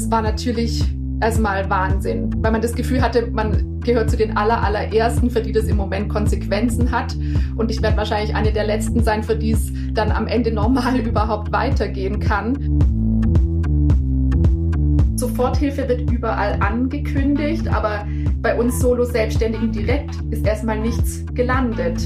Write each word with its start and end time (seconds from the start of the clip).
das 0.00 0.10
war 0.10 0.22
natürlich 0.22 0.82
erstmal 1.20 1.68
Wahnsinn, 1.68 2.30
weil 2.42 2.52
man 2.52 2.62
das 2.62 2.72
Gefühl 2.72 3.02
hatte, 3.02 3.26
man 3.32 3.80
gehört 3.80 4.08
zu 4.08 4.16
den 4.16 4.34
aller, 4.34 4.62
allerersten, 4.62 5.28
für 5.28 5.42
die 5.42 5.52
das 5.52 5.66
im 5.66 5.76
Moment 5.76 6.08
Konsequenzen 6.08 6.90
hat. 6.90 7.14
Und 7.56 7.70
ich 7.70 7.82
werde 7.82 7.98
wahrscheinlich 7.98 8.34
eine 8.34 8.50
der 8.50 8.64
letzten 8.64 9.04
sein, 9.04 9.22
für 9.22 9.36
die 9.36 9.50
es 9.50 9.70
dann 9.92 10.10
am 10.10 10.26
Ende 10.26 10.52
normal 10.52 10.96
überhaupt 11.06 11.52
weitergehen 11.52 12.18
kann. 12.18 12.56
Soforthilfe 15.16 15.86
wird 15.86 16.10
überall 16.10 16.56
angekündigt, 16.60 17.68
aber 17.68 18.06
bei 18.40 18.58
uns 18.58 18.80
Solo-Selbstständigen 18.80 19.70
direkt 19.70 20.14
ist 20.30 20.46
erstmal 20.46 20.80
nichts 20.80 21.26
gelandet. 21.34 22.00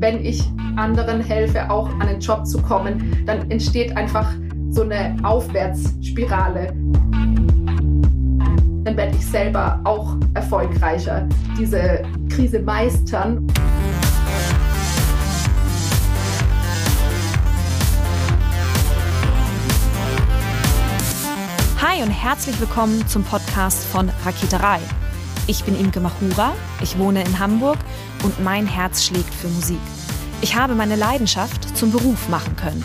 Wenn 0.00 0.24
ich 0.24 0.42
anderen 0.76 1.20
helfe, 1.20 1.70
auch 1.70 1.88
an 2.00 2.02
einen 2.02 2.20
Job 2.20 2.46
zu 2.46 2.60
kommen, 2.60 3.24
dann 3.26 3.50
entsteht 3.50 3.96
einfach 3.96 4.32
so 4.70 4.82
eine 4.82 5.16
Aufwärtsspirale. 5.24 6.72
Dann 8.84 8.96
werde 8.96 9.16
ich 9.16 9.26
selber 9.26 9.80
auch 9.84 10.16
erfolgreicher 10.34 11.28
diese 11.58 12.02
Krise 12.28 12.60
meistern. 12.60 13.46
Hi 21.80 22.02
und 22.02 22.10
herzlich 22.10 22.58
willkommen 22.60 23.06
zum 23.08 23.24
Podcast 23.24 23.84
von 23.84 24.10
Raketerei. 24.24 24.78
Ich 25.46 25.64
bin 25.64 25.78
Imke 25.78 26.00
Machura, 26.00 26.52
ich 26.80 26.96
wohne 26.96 27.24
in 27.24 27.38
Hamburg 27.40 27.78
und 28.22 28.42
mein 28.44 28.66
Herz 28.66 29.04
schlägt 29.04 29.34
für 29.34 29.48
Musik. 29.48 29.80
Ich 30.42 30.54
habe 30.54 30.74
meine 30.74 30.96
Leidenschaft 30.96 31.76
zum 31.76 31.90
Beruf 31.90 32.28
machen 32.28 32.54
können. 32.56 32.84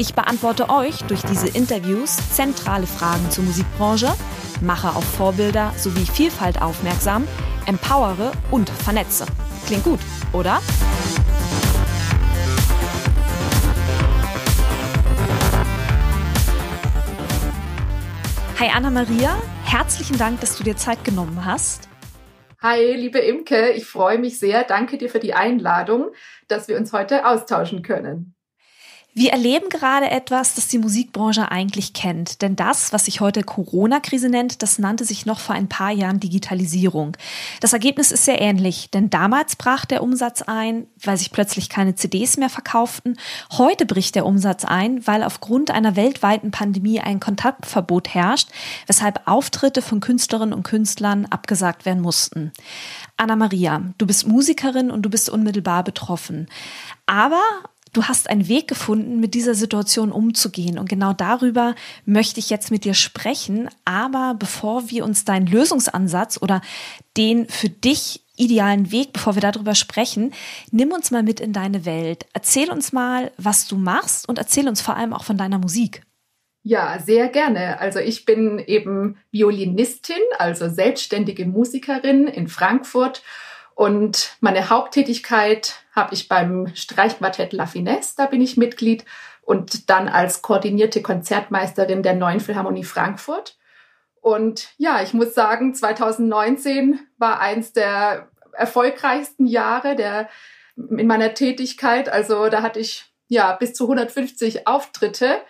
Ich 0.00 0.14
beantworte 0.14 0.70
euch 0.70 1.02
durch 1.08 1.20
diese 1.20 1.46
Interviews 1.46 2.16
zentrale 2.32 2.86
Fragen 2.86 3.30
zur 3.30 3.44
Musikbranche, 3.44 4.10
mache 4.62 4.88
auf 4.88 5.04
Vorbilder 5.04 5.74
sowie 5.76 6.06
Vielfalt 6.06 6.62
aufmerksam, 6.62 7.28
empowere 7.66 8.32
und 8.50 8.70
vernetze. 8.70 9.26
Klingt 9.66 9.84
gut, 9.84 10.00
oder? 10.32 10.62
Hi 18.58 18.70
Anna-Maria, 18.74 19.36
herzlichen 19.64 20.16
Dank, 20.16 20.40
dass 20.40 20.56
du 20.56 20.64
dir 20.64 20.78
Zeit 20.78 21.04
genommen 21.04 21.44
hast. 21.44 21.90
Hi, 22.62 22.94
liebe 22.94 23.18
Imke, 23.18 23.72
ich 23.72 23.84
freue 23.84 24.16
mich 24.16 24.38
sehr. 24.38 24.64
Danke 24.64 24.96
dir 24.96 25.10
für 25.10 25.20
die 25.20 25.34
Einladung, 25.34 26.08
dass 26.48 26.68
wir 26.68 26.78
uns 26.78 26.94
heute 26.94 27.26
austauschen 27.26 27.82
können. 27.82 28.34
Wir 29.12 29.32
erleben 29.32 29.68
gerade 29.70 30.08
etwas, 30.08 30.54
das 30.54 30.68
die 30.68 30.78
Musikbranche 30.78 31.50
eigentlich 31.50 31.94
kennt. 31.94 32.42
Denn 32.42 32.54
das, 32.54 32.92
was 32.92 33.06
sich 33.06 33.20
heute 33.20 33.42
Corona-Krise 33.42 34.28
nennt, 34.28 34.62
das 34.62 34.78
nannte 34.78 35.04
sich 35.04 35.26
noch 35.26 35.40
vor 35.40 35.56
ein 35.56 35.68
paar 35.68 35.90
Jahren 35.90 36.20
Digitalisierung. 36.20 37.16
Das 37.60 37.72
Ergebnis 37.72 38.12
ist 38.12 38.24
sehr 38.24 38.40
ähnlich, 38.40 38.88
denn 38.90 39.10
damals 39.10 39.56
brach 39.56 39.84
der 39.84 40.04
Umsatz 40.04 40.42
ein, 40.42 40.86
weil 41.02 41.16
sich 41.16 41.32
plötzlich 41.32 41.68
keine 41.68 41.96
CDs 41.96 42.36
mehr 42.36 42.50
verkauften. 42.50 43.18
Heute 43.50 43.84
bricht 43.84 44.14
der 44.14 44.26
Umsatz 44.26 44.64
ein, 44.64 45.04
weil 45.08 45.24
aufgrund 45.24 45.72
einer 45.72 45.96
weltweiten 45.96 46.52
Pandemie 46.52 47.00
ein 47.00 47.18
Kontaktverbot 47.18 48.14
herrscht, 48.14 48.48
weshalb 48.86 49.26
Auftritte 49.26 49.82
von 49.82 49.98
Künstlerinnen 49.98 50.54
und 50.54 50.62
Künstlern 50.62 51.26
abgesagt 51.26 51.84
werden 51.84 52.00
mussten. 52.00 52.52
Anna 53.16 53.34
Maria, 53.34 53.82
du 53.98 54.06
bist 54.06 54.28
Musikerin 54.28 54.88
und 54.90 55.02
du 55.02 55.10
bist 55.10 55.28
unmittelbar 55.28 55.82
betroffen. 55.82 56.48
Aber 57.06 57.42
du 57.92 58.04
hast 58.04 58.30
einen 58.30 58.48
Weg 58.48 58.68
gefunden, 58.68 59.20
mit 59.20 59.34
dieser 59.34 59.54
Situation 59.54 60.12
umzugehen. 60.12 60.78
Und 60.78 60.88
genau 60.88 61.12
darüber 61.12 61.74
möchte 62.04 62.40
ich 62.40 62.50
jetzt 62.50 62.70
mit 62.70 62.84
dir 62.84 62.94
sprechen. 62.94 63.68
Aber 63.84 64.34
bevor 64.38 64.90
wir 64.90 65.04
uns 65.04 65.24
deinen 65.24 65.46
Lösungsansatz 65.46 66.38
oder 66.40 66.60
den 67.16 67.48
für 67.48 67.68
dich 67.68 68.24
idealen 68.36 68.90
Weg, 68.90 69.12
bevor 69.12 69.34
wir 69.34 69.42
darüber 69.42 69.74
sprechen, 69.74 70.32
nimm 70.70 70.92
uns 70.92 71.10
mal 71.10 71.22
mit 71.22 71.40
in 71.40 71.52
deine 71.52 71.84
Welt. 71.84 72.26
Erzähl 72.32 72.70
uns 72.70 72.92
mal, 72.92 73.32
was 73.36 73.68
du 73.68 73.76
machst 73.76 74.28
und 74.28 74.38
erzähl 74.38 74.68
uns 74.68 74.80
vor 74.80 74.96
allem 74.96 75.12
auch 75.12 75.24
von 75.24 75.36
deiner 75.36 75.58
Musik. 75.58 76.02
Ja, 76.62 76.98
sehr 76.98 77.28
gerne. 77.28 77.80
Also 77.80 78.00
ich 78.00 78.26
bin 78.26 78.58
eben 78.58 79.16
Violinistin, 79.30 80.20
also 80.38 80.68
selbstständige 80.68 81.46
Musikerin 81.46 82.26
in 82.26 82.48
Frankfurt 82.48 83.22
und 83.80 84.36
meine 84.40 84.68
Haupttätigkeit 84.68 85.72
habe 85.96 86.12
ich 86.12 86.28
beim 86.28 86.70
Streichquartett 86.74 87.54
La 87.54 87.64
Finesse, 87.64 88.12
da 88.14 88.26
bin 88.26 88.42
ich 88.42 88.58
Mitglied 88.58 89.06
und 89.40 89.88
dann 89.88 90.06
als 90.06 90.42
koordinierte 90.42 91.00
Konzertmeisterin 91.00 92.02
der 92.02 92.12
Neuen 92.12 92.40
Philharmonie 92.40 92.84
Frankfurt. 92.84 93.56
Und 94.20 94.68
ja, 94.76 95.00
ich 95.02 95.14
muss 95.14 95.32
sagen, 95.32 95.74
2019 95.74 97.00
war 97.16 97.40
eins 97.40 97.72
der 97.72 98.28
erfolgreichsten 98.52 99.46
Jahre 99.46 99.96
der, 99.96 100.28
in 100.76 101.06
meiner 101.06 101.32
Tätigkeit. 101.32 102.10
Also 102.10 102.50
da 102.50 102.60
hatte 102.60 102.80
ich 102.80 103.06
ja 103.28 103.52
bis 103.52 103.72
zu 103.72 103.84
150 103.84 104.66
Auftritte. 104.66 105.40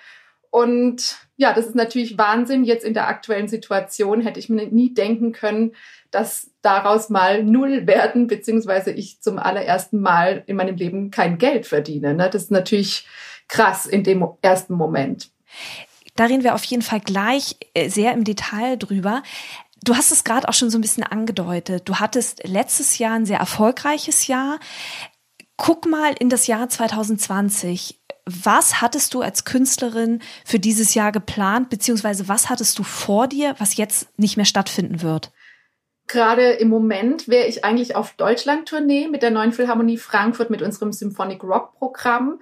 Und 0.51 1.17
ja, 1.37 1.53
das 1.53 1.67
ist 1.67 1.75
natürlich 1.77 2.19
Wahnsinn. 2.19 2.65
Jetzt 2.65 2.85
in 2.85 2.95
der 2.95 3.09
aktuellen 3.09 3.49
Situation 3.49 4.21
hätte 4.21 4.41
ich 4.41 4.49
mir 4.49 4.67
nie 4.67 4.93
denken 4.93 5.33
können, 5.33 5.73
dass 6.11 6.51
daraus 6.61 7.09
mal 7.09 7.45
null 7.45 7.87
werden, 7.87 8.27
beziehungsweise 8.27 8.91
ich 8.91 9.21
zum 9.21 9.39
allerersten 9.39 10.01
Mal 10.01 10.43
in 10.47 10.57
meinem 10.57 10.77
Leben 10.77 11.11
kein 11.11 11.39
Geld 11.39 11.67
verdiene. 11.67 12.15
Ne? 12.15 12.29
Das 12.31 12.43
ist 12.43 12.51
natürlich 12.51 13.07
krass 13.49 13.87
in 13.87 14.03
dem 14.05 14.27
ersten 14.43 14.75
Moment. 14.75 15.31
Da 16.17 16.25
reden 16.25 16.43
wir 16.45 16.55
auf 16.55 16.65
jeden 16.65 16.83
Fall 16.83 17.01
gleich 17.01 17.57
äh, 17.75 17.89
sehr 17.89 18.13
im 18.13 18.25
Detail 18.25 18.77
drüber. 18.77 19.23
Du 19.83 19.97
hast 19.97 20.13
es 20.13 20.25
gerade 20.25 20.49
auch 20.49 20.53
schon 20.53 20.69
so 20.69 20.77
ein 20.77 20.83
bisschen 20.83 21.05
angedeutet. 21.05 21.89
Du 21.89 21.97
hattest 21.97 22.47
letztes 22.47 22.99
Jahr 22.99 23.15
ein 23.15 23.25
sehr 23.25 23.39
erfolgreiches 23.39 24.27
Jahr. 24.27 24.59
Guck 25.63 25.85
mal 25.85 26.15
in 26.19 26.31
das 26.31 26.47
Jahr 26.47 26.71
2020. 26.71 28.01
Was 28.25 28.81
hattest 28.81 29.13
du 29.13 29.21
als 29.21 29.45
Künstlerin 29.45 30.23
für 30.43 30.59
dieses 30.59 30.95
Jahr 30.95 31.13
geplant, 31.13 31.69
beziehungsweise 31.69 32.29
was 32.29 32.49
hattest 32.49 32.79
du 32.79 32.83
vor 32.83 33.29
dir, 33.29 33.55
was 33.59 33.77
jetzt 33.77 34.09
nicht 34.19 34.39
mehr 34.39 34.47
stattfinden 34.47 35.03
wird? 35.03 35.33
Gerade 36.07 36.53
im 36.53 36.71
Moment 36.71 37.29
wäre 37.29 37.47
ich 37.47 37.63
eigentlich 37.63 37.95
auf 37.95 38.15
Deutschland-Tournee 38.15 39.09
mit 39.09 39.21
der 39.21 39.31
Neuen 39.31 39.53
Philharmonie 39.53 39.99
Frankfurt 39.99 40.49
mit 40.49 40.63
unserem 40.63 40.93
Symphonic 40.93 41.45
Rock 41.45 41.75
Programm. 41.75 42.41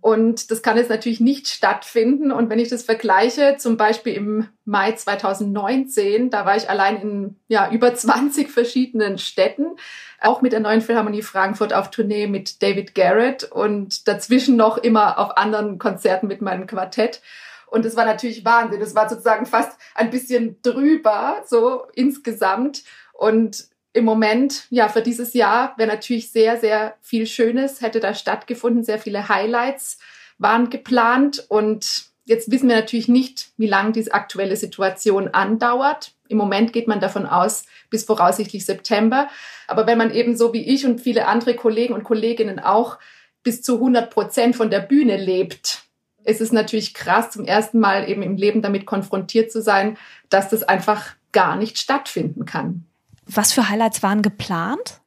Und 0.00 0.50
das 0.50 0.60
kann 0.60 0.76
jetzt 0.76 0.90
natürlich 0.90 1.20
nicht 1.20 1.46
stattfinden. 1.46 2.32
Und 2.32 2.50
wenn 2.50 2.58
ich 2.58 2.68
das 2.68 2.82
vergleiche, 2.82 3.56
zum 3.58 3.76
Beispiel 3.76 4.14
im 4.14 4.48
Mai 4.64 4.90
2019, 4.90 6.30
da 6.30 6.44
war 6.44 6.56
ich 6.56 6.68
allein 6.68 7.00
in 7.00 7.36
ja, 7.46 7.70
über 7.70 7.94
20 7.94 8.50
verschiedenen 8.50 9.18
Städten, 9.18 9.76
auch 10.20 10.42
mit 10.42 10.52
der 10.52 10.60
Neuen 10.60 10.80
Philharmonie 10.80 11.22
Frankfurt 11.22 11.72
auf 11.72 11.90
Tournee 11.90 12.26
mit 12.26 12.62
David 12.62 12.94
Garrett 12.94 13.44
und 13.44 14.08
dazwischen 14.08 14.56
noch 14.56 14.78
immer 14.78 15.18
auf 15.18 15.36
anderen 15.36 15.78
Konzerten 15.78 16.26
mit 16.26 16.42
meinem 16.42 16.66
Quartett. 16.66 17.20
Und 17.66 17.84
das 17.84 17.96
war 17.96 18.04
natürlich 18.04 18.44
Wahnsinn. 18.44 18.80
Das 18.80 18.94
war 18.94 19.08
sozusagen 19.08 19.46
fast 19.46 19.78
ein 19.94 20.10
bisschen 20.10 20.56
drüber, 20.62 21.42
so 21.46 21.86
insgesamt. 21.94 22.84
Und 23.12 23.66
im 23.92 24.04
Moment, 24.04 24.66
ja, 24.70 24.88
für 24.88 25.02
dieses 25.02 25.34
Jahr 25.34 25.74
wäre 25.76 25.88
natürlich 25.88 26.30
sehr, 26.30 26.58
sehr 26.58 26.96
viel 27.00 27.26
Schönes, 27.26 27.80
hätte 27.80 28.00
da 28.00 28.14
stattgefunden. 28.14 28.84
Sehr 28.84 28.98
viele 28.98 29.28
Highlights 29.28 29.98
waren 30.38 30.70
geplant. 30.70 31.44
Und 31.48 32.04
jetzt 32.24 32.50
wissen 32.50 32.68
wir 32.68 32.76
natürlich 32.76 33.08
nicht, 33.08 33.50
wie 33.56 33.66
lange 33.66 33.92
diese 33.92 34.12
aktuelle 34.12 34.56
Situation 34.56 35.28
andauert. 35.28 36.12
Im 36.28 36.38
Moment 36.38 36.72
geht 36.72 36.88
man 36.88 37.00
davon 37.00 37.26
aus, 37.26 37.64
bis 37.96 38.04
voraussichtlich 38.04 38.66
September. 38.66 39.28
Aber 39.66 39.86
wenn 39.86 39.96
man 39.96 40.12
eben 40.12 40.36
so 40.36 40.52
wie 40.52 40.60
ich 40.60 40.84
und 40.84 41.00
viele 41.00 41.26
andere 41.26 41.54
Kollegen 41.54 41.94
und 41.94 42.04
Kolleginnen 42.04 42.58
auch 42.58 42.98
bis 43.42 43.62
zu 43.62 43.76
100 43.76 44.10
Prozent 44.10 44.54
von 44.54 44.68
der 44.68 44.80
Bühne 44.80 45.16
lebt, 45.16 45.84
ist 46.24 46.42
es 46.42 46.52
natürlich 46.52 46.92
krass, 46.92 47.30
zum 47.30 47.46
ersten 47.46 47.80
Mal 47.80 48.06
eben 48.06 48.22
im 48.22 48.36
Leben 48.36 48.60
damit 48.60 48.84
konfrontiert 48.84 49.50
zu 49.50 49.62
sein, 49.62 49.96
dass 50.28 50.50
das 50.50 50.62
einfach 50.62 51.14
gar 51.32 51.56
nicht 51.56 51.78
stattfinden 51.78 52.44
kann. 52.44 52.84
Was 53.24 53.54
für 53.54 53.70
Highlights 53.70 54.02
waren 54.02 54.20
geplant? 54.20 55.00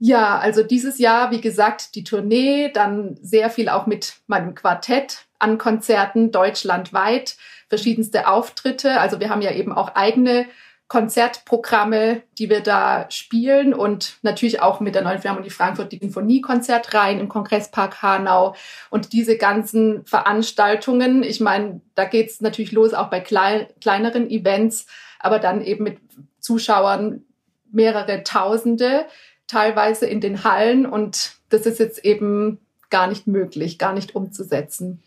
Ja, 0.00 0.38
also 0.38 0.64
dieses 0.64 0.98
Jahr, 0.98 1.30
wie 1.30 1.40
gesagt, 1.40 1.94
die 1.94 2.02
Tournee, 2.02 2.72
dann 2.72 3.16
sehr 3.22 3.50
viel 3.50 3.68
auch 3.68 3.86
mit 3.86 4.14
meinem 4.26 4.56
Quartett 4.56 5.26
an 5.38 5.58
Konzerten 5.58 6.32
deutschlandweit, 6.32 7.36
verschiedenste 7.68 8.26
Auftritte. 8.26 8.98
Also 8.98 9.20
wir 9.20 9.30
haben 9.30 9.42
ja 9.42 9.52
eben 9.52 9.72
auch 9.72 9.94
eigene 9.94 10.46
Konzertprogramme, 10.92 12.22
die 12.36 12.50
wir 12.50 12.60
da 12.60 13.06
spielen 13.08 13.72
und 13.72 14.18
natürlich 14.20 14.60
auch 14.60 14.78
mit 14.78 14.94
der 14.94 15.00
Neuen 15.00 15.20
Philharmonie 15.20 15.48
Frankfurt 15.48 15.90
die 15.90 15.96
Sinfoniekonzert 15.96 16.92
rein 16.92 17.18
im 17.18 17.30
Kongresspark 17.30 18.02
Hanau 18.02 18.54
und 18.90 19.14
diese 19.14 19.38
ganzen 19.38 20.04
Veranstaltungen. 20.04 21.22
Ich 21.22 21.40
meine, 21.40 21.80
da 21.94 22.04
geht's 22.04 22.42
natürlich 22.42 22.72
los 22.72 22.92
auch 22.92 23.08
bei 23.08 23.20
klein, 23.20 23.68
kleineren 23.80 24.28
Events, 24.28 24.84
aber 25.18 25.38
dann 25.38 25.62
eben 25.62 25.84
mit 25.84 25.96
Zuschauern 26.40 27.24
mehrere 27.70 28.22
Tausende, 28.22 29.06
teilweise 29.46 30.04
in 30.04 30.20
den 30.20 30.44
Hallen 30.44 30.84
und 30.84 31.36
das 31.48 31.64
ist 31.64 31.78
jetzt 31.78 32.04
eben 32.04 32.58
gar 32.90 33.06
nicht 33.06 33.26
möglich, 33.26 33.78
gar 33.78 33.94
nicht 33.94 34.14
umzusetzen. 34.14 35.02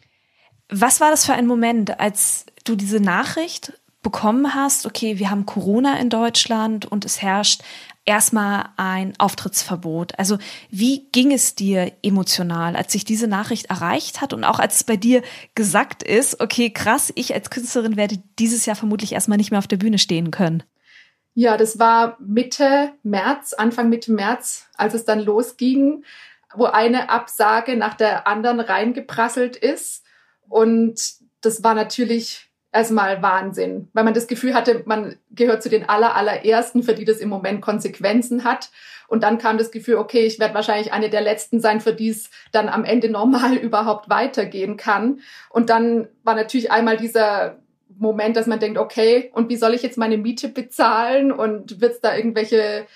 Was 0.67 0.99
war 0.99 1.11
das 1.11 1.27
für 1.27 1.33
ein 1.33 1.45
Moment, 1.45 1.99
als 1.99 2.47
du 2.63 2.75
diese 2.75 2.99
Nachricht 2.99 3.73
bekommen 4.05 4.53
hast, 4.53 4.85
okay, 4.85 5.17
wir 5.17 5.31
haben 5.31 5.47
Corona 5.47 5.97
in 5.97 6.11
Deutschland 6.11 6.85
und 6.85 7.05
es 7.05 7.23
herrscht 7.23 7.63
erstmal 8.05 8.69
ein 8.77 9.15
Auftrittsverbot. 9.17 10.19
Also 10.19 10.37
wie 10.69 11.07
ging 11.11 11.31
es 11.31 11.55
dir 11.55 11.91
emotional, 12.03 12.75
als 12.75 12.91
sich 12.91 13.03
diese 13.03 13.27
Nachricht 13.27 13.71
erreicht 13.71 14.21
hat 14.21 14.31
und 14.31 14.43
auch 14.43 14.59
als 14.59 14.75
es 14.75 14.83
bei 14.83 14.95
dir 14.95 15.23
gesagt 15.55 16.03
ist, 16.03 16.39
okay, 16.39 16.69
krass, 16.69 17.11
ich 17.15 17.33
als 17.33 17.49
Künstlerin 17.49 17.97
werde 17.97 18.21
dieses 18.37 18.67
Jahr 18.67 18.75
vermutlich 18.75 19.11
erstmal 19.11 19.39
nicht 19.39 19.49
mehr 19.49 19.57
auf 19.57 19.65
der 19.65 19.77
Bühne 19.77 19.97
stehen 19.97 20.29
können? 20.29 20.61
Ja, 21.33 21.57
das 21.57 21.79
war 21.79 22.15
Mitte 22.19 22.91
März, 23.01 23.53
Anfang 23.53 23.89
Mitte 23.89 24.11
März, 24.11 24.67
als 24.75 24.93
es 24.93 25.05
dann 25.05 25.19
losging, 25.19 26.05
wo 26.53 26.65
eine 26.65 27.09
Absage 27.09 27.75
nach 27.75 27.95
der 27.95 28.27
anderen 28.27 28.59
reingeprasselt 28.59 29.55
ist. 29.55 30.03
Und 30.47 31.01
das 31.41 31.63
war 31.63 31.73
natürlich 31.73 32.51
erstmal 32.75 33.21
Wahnsinn, 33.21 33.87
weil 33.93 34.03
man 34.03 34.13
das 34.13 34.27
Gefühl 34.27 34.53
hatte, 34.53 34.83
man 34.85 35.15
gehört 35.31 35.63
zu 35.63 35.69
den 35.69 35.87
aller, 35.87 36.15
allerersten, 36.15 36.83
für 36.83 36.93
die 36.93 37.05
das 37.05 37.17
im 37.17 37.29
Moment 37.29 37.61
Konsequenzen 37.61 38.43
hat. 38.43 38.69
Und 39.07 39.23
dann 39.23 39.37
kam 39.37 39.57
das 39.57 39.71
Gefühl, 39.71 39.95
okay, 39.95 40.25
ich 40.25 40.39
werde 40.39 40.55
wahrscheinlich 40.55 40.91
eine 40.91 41.09
der 41.09 41.21
letzten 41.21 41.61
sein, 41.61 41.79
für 41.79 41.93
die 41.93 42.09
es 42.09 42.29
dann 42.51 42.67
am 42.67 42.83
Ende 42.83 43.09
normal 43.09 43.53
überhaupt 43.55 44.09
weitergehen 44.09 44.77
kann. 44.77 45.21
Und 45.49 45.69
dann 45.69 46.09
war 46.23 46.35
natürlich 46.35 46.71
einmal 46.71 46.97
dieser 46.97 47.59
Moment, 47.97 48.35
dass 48.35 48.45
man 48.45 48.59
denkt, 48.59 48.77
okay, 48.77 49.31
und 49.33 49.49
wie 49.49 49.55
soll 49.55 49.73
ich 49.73 49.81
jetzt 49.81 49.97
meine 49.97 50.17
Miete 50.17 50.49
bezahlen? 50.49 51.31
Und 51.31 51.79
wird 51.79 51.93
es 51.93 52.01
da 52.01 52.15
irgendwelche 52.15 52.87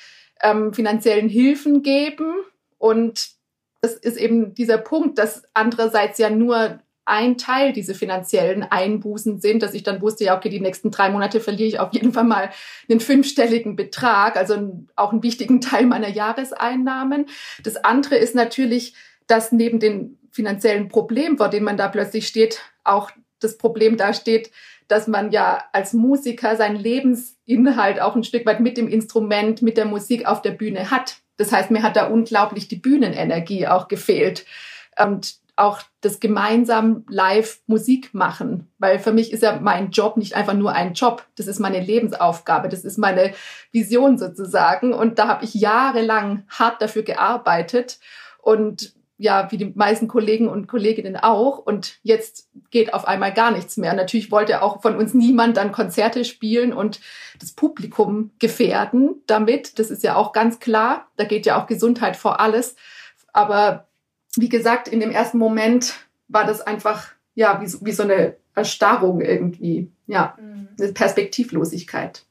ähm, 0.41 0.73
finanziellen 0.73 1.29
Hilfen 1.29 1.83
geben? 1.83 2.33
Und 2.77 3.29
das 3.81 3.93
ist 3.93 4.17
eben 4.17 4.53
dieser 4.55 4.77
Punkt, 4.77 5.17
dass 5.19 5.43
andererseits 5.53 6.17
ja 6.17 6.29
nur 6.29 6.79
ein 7.09 7.37
Teil 7.37 7.73
diese 7.73 7.95
finanziellen 7.95 8.63
Einbußen 8.63 9.41
sind, 9.41 9.63
dass 9.63 9.73
ich 9.73 9.83
dann 9.83 10.01
wusste, 10.01 10.25
ja, 10.25 10.37
okay, 10.37 10.49
die 10.49 10.59
nächsten 10.59 10.91
drei 10.91 11.09
Monate 11.09 11.39
verliere 11.39 11.67
ich 11.67 11.79
auf 11.79 11.91
jeden 11.93 12.13
Fall 12.13 12.23
mal 12.23 12.51
einen 12.89 12.99
fünfstelligen 12.99 13.75
Betrag, 13.75 14.37
also 14.37 14.85
auch 14.95 15.11
einen 15.11 15.23
wichtigen 15.23 15.59
Teil 15.59 15.85
meiner 15.87 16.09
Jahreseinnahmen. 16.09 17.25
Das 17.63 17.77
andere 17.77 18.15
ist 18.15 18.35
natürlich, 18.35 18.93
dass 19.27 19.51
neben 19.51 19.79
den 19.79 20.19
finanziellen 20.31 20.87
Problemen, 20.87 21.37
vor 21.37 21.49
denen 21.49 21.65
man 21.65 21.77
da 21.77 21.87
plötzlich 21.87 22.27
steht, 22.27 22.61
auch 22.83 23.09
das 23.39 23.57
Problem 23.57 23.97
da 23.97 24.13
steht, 24.13 24.51
dass 24.87 25.07
man 25.07 25.31
ja 25.31 25.63
als 25.71 25.93
Musiker 25.93 26.55
seinen 26.55 26.75
Lebensinhalt 26.75 28.01
auch 28.01 28.15
ein 28.15 28.23
Stück 28.23 28.45
weit 28.45 28.59
mit 28.59 28.77
dem 28.77 28.87
Instrument, 28.87 29.61
mit 29.61 29.77
der 29.77 29.85
Musik 29.85 30.27
auf 30.27 30.41
der 30.41 30.51
Bühne 30.51 30.91
hat. 30.91 31.17
Das 31.37 31.51
heißt, 31.51 31.71
mir 31.71 31.83
hat 31.83 31.95
da 31.95 32.07
unglaublich 32.07 32.67
die 32.67 32.75
Bühnenenergie 32.75 33.67
auch 33.67 33.87
gefehlt. 33.87 34.45
Und 35.01 35.39
auch 35.59 35.81
das 36.01 36.19
gemeinsam 36.19 37.05
live 37.09 37.59
Musik 37.67 38.13
machen, 38.13 38.71
weil 38.77 38.99
für 38.99 39.11
mich 39.11 39.33
ist 39.33 39.43
ja 39.43 39.59
mein 39.61 39.91
Job 39.91 40.17
nicht 40.17 40.35
einfach 40.35 40.53
nur 40.53 40.73
ein 40.73 40.93
Job, 40.93 41.25
das 41.35 41.47
ist 41.47 41.59
meine 41.59 41.79
Lebensaufgabe, 41.79 42.69
das 42.69 42.85
ist 42.85 42.97
meine 42.97 43.33
Vision 43.71 44.17
sozusagen 44.17 44.93
und 44.93 45.19
da 45.19 45.27
habe 45.27 45.45
ich 45.45 45.53
jahrelang 45.53 46.43
hart 46.49 46.81
dafür 46.81 47.03
gearbeitet 47.03 47.99
und 48.41 48.93
ja, 49.21 49.51
wie 49.51 49.57
die 49.57 49.73
meisten 49.75 50.07
Kollegen 50.07 50.47
und 50.47 50.67
Kolleginnen 50.67 51.17
auch. 51.17 51.57
Und 51.57 51.99
jetzt 52.03 52.47
geht 52.71 52.93
auf 52.93 53.05
einmal 53.05 53.33
gar 53.33 53.51
nichts 53.51 53.75
mehr. 53.75 53.93
Natürlich 53.93 54.31
wollte 54.31 54.61
auch 54.61 54.81
von 54.81 54.95
uns 54.95 55.13
niemand 55.13 55.57
dann 55.57 55.73
Konzerte 55.73 56.23
spielen 56.23 56.71
und 56.71 57.01
das 57.37 57.51
Publikum 57.51 58.31
gefährden 58.39 59.21
damit. 59.27 59.77
Das 59.77 59.91
ist 59.91 60.03
ja 60.03 60.15
auch 60.15 60.31
ganz 60.31 60.59
klar. 60.59 61.07
Da 61.17 61.25
geht 61.25 61.45
ja 61.45 61.61
auch 61.61 61.67
Gesundheit 61.67 62.15
vor 62.15 62.39
alles. 62.39 62.77
Aber 63.33 63.88
wie 64.35 64.49
gesagt, 64.49 64.87
in 64.87 64.99
dem 64.99 65.11
ersten 65.11 65.37
Moment 65.37 65.93
war 66.27 66.45
das 66.45 66.61
einfach, 66.61 67.09
ja, 67.35 67.61
wie, 67.61 67.85
wie 67.85 67.91
so 67.91 68.03
eine 68.03 68.35
Erstarrung 68.55 69.21
irgendwie. 69.21 69.91
Ja, 70.07 70.37
mhm. 70.39 70.69
eine 70.79 70.93
Perspektivlosigkeit. 70.93 72.23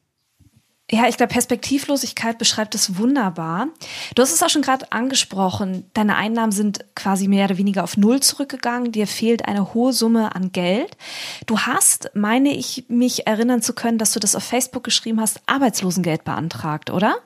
Ja, 0.91 1.07
ich 1.07 1.17
glaube, 1.17 1.31
Perspektivlosigkeit 1.31 2.39
beschreibt 2.39 2.73
es 2.73 2.97
wunderbar. 2.97 3.67
Du 4.15 4.23
hast 4.23 4.33
es 4.33 4.41
auch 4.41 4.49
schon 4.49 4.63
gerade 4.63 4.91
angesprochen. 4.91 5.85
Deine 5.93 6.15
Einnahmen 6.15 6.51
sind 6.51 6.83
quasi 6.95 7.27
mehr 7.27 7.45
oder 7.45 7.59
weniger 7.59 7.83
auf 7.83 7.95
Null 7.95 8.21
zurückgegangen. 8.21 8.91
Dir 8.91 9.05
fehlt 9.05 9.45
eine 9.45 9.75
hohe 9.75 9.93
Summe 9.93 10.35
an 10.35 10.51
Geld. 10.51 10.97
Du 11.45 11.59
hast, 11.59 12.09
meine 12.15 12.55
ich, 12.55 12.85
mich 12.87 13.27
erinnern 13.27 13.61
zu 13.61 13.73
können, 13.73 13.99
dass 13.99 14.13
du 14.13 14.19
das 14.19 14.35
auf 14.35 14.43
Facebook 14.43 14.83
geschrieben 14.83 15.21
hast, 15.21 15.41
Arbeitslosengeld 15.45 16.23
beantragt, 16.23 16.89
oder? 16.89 17.17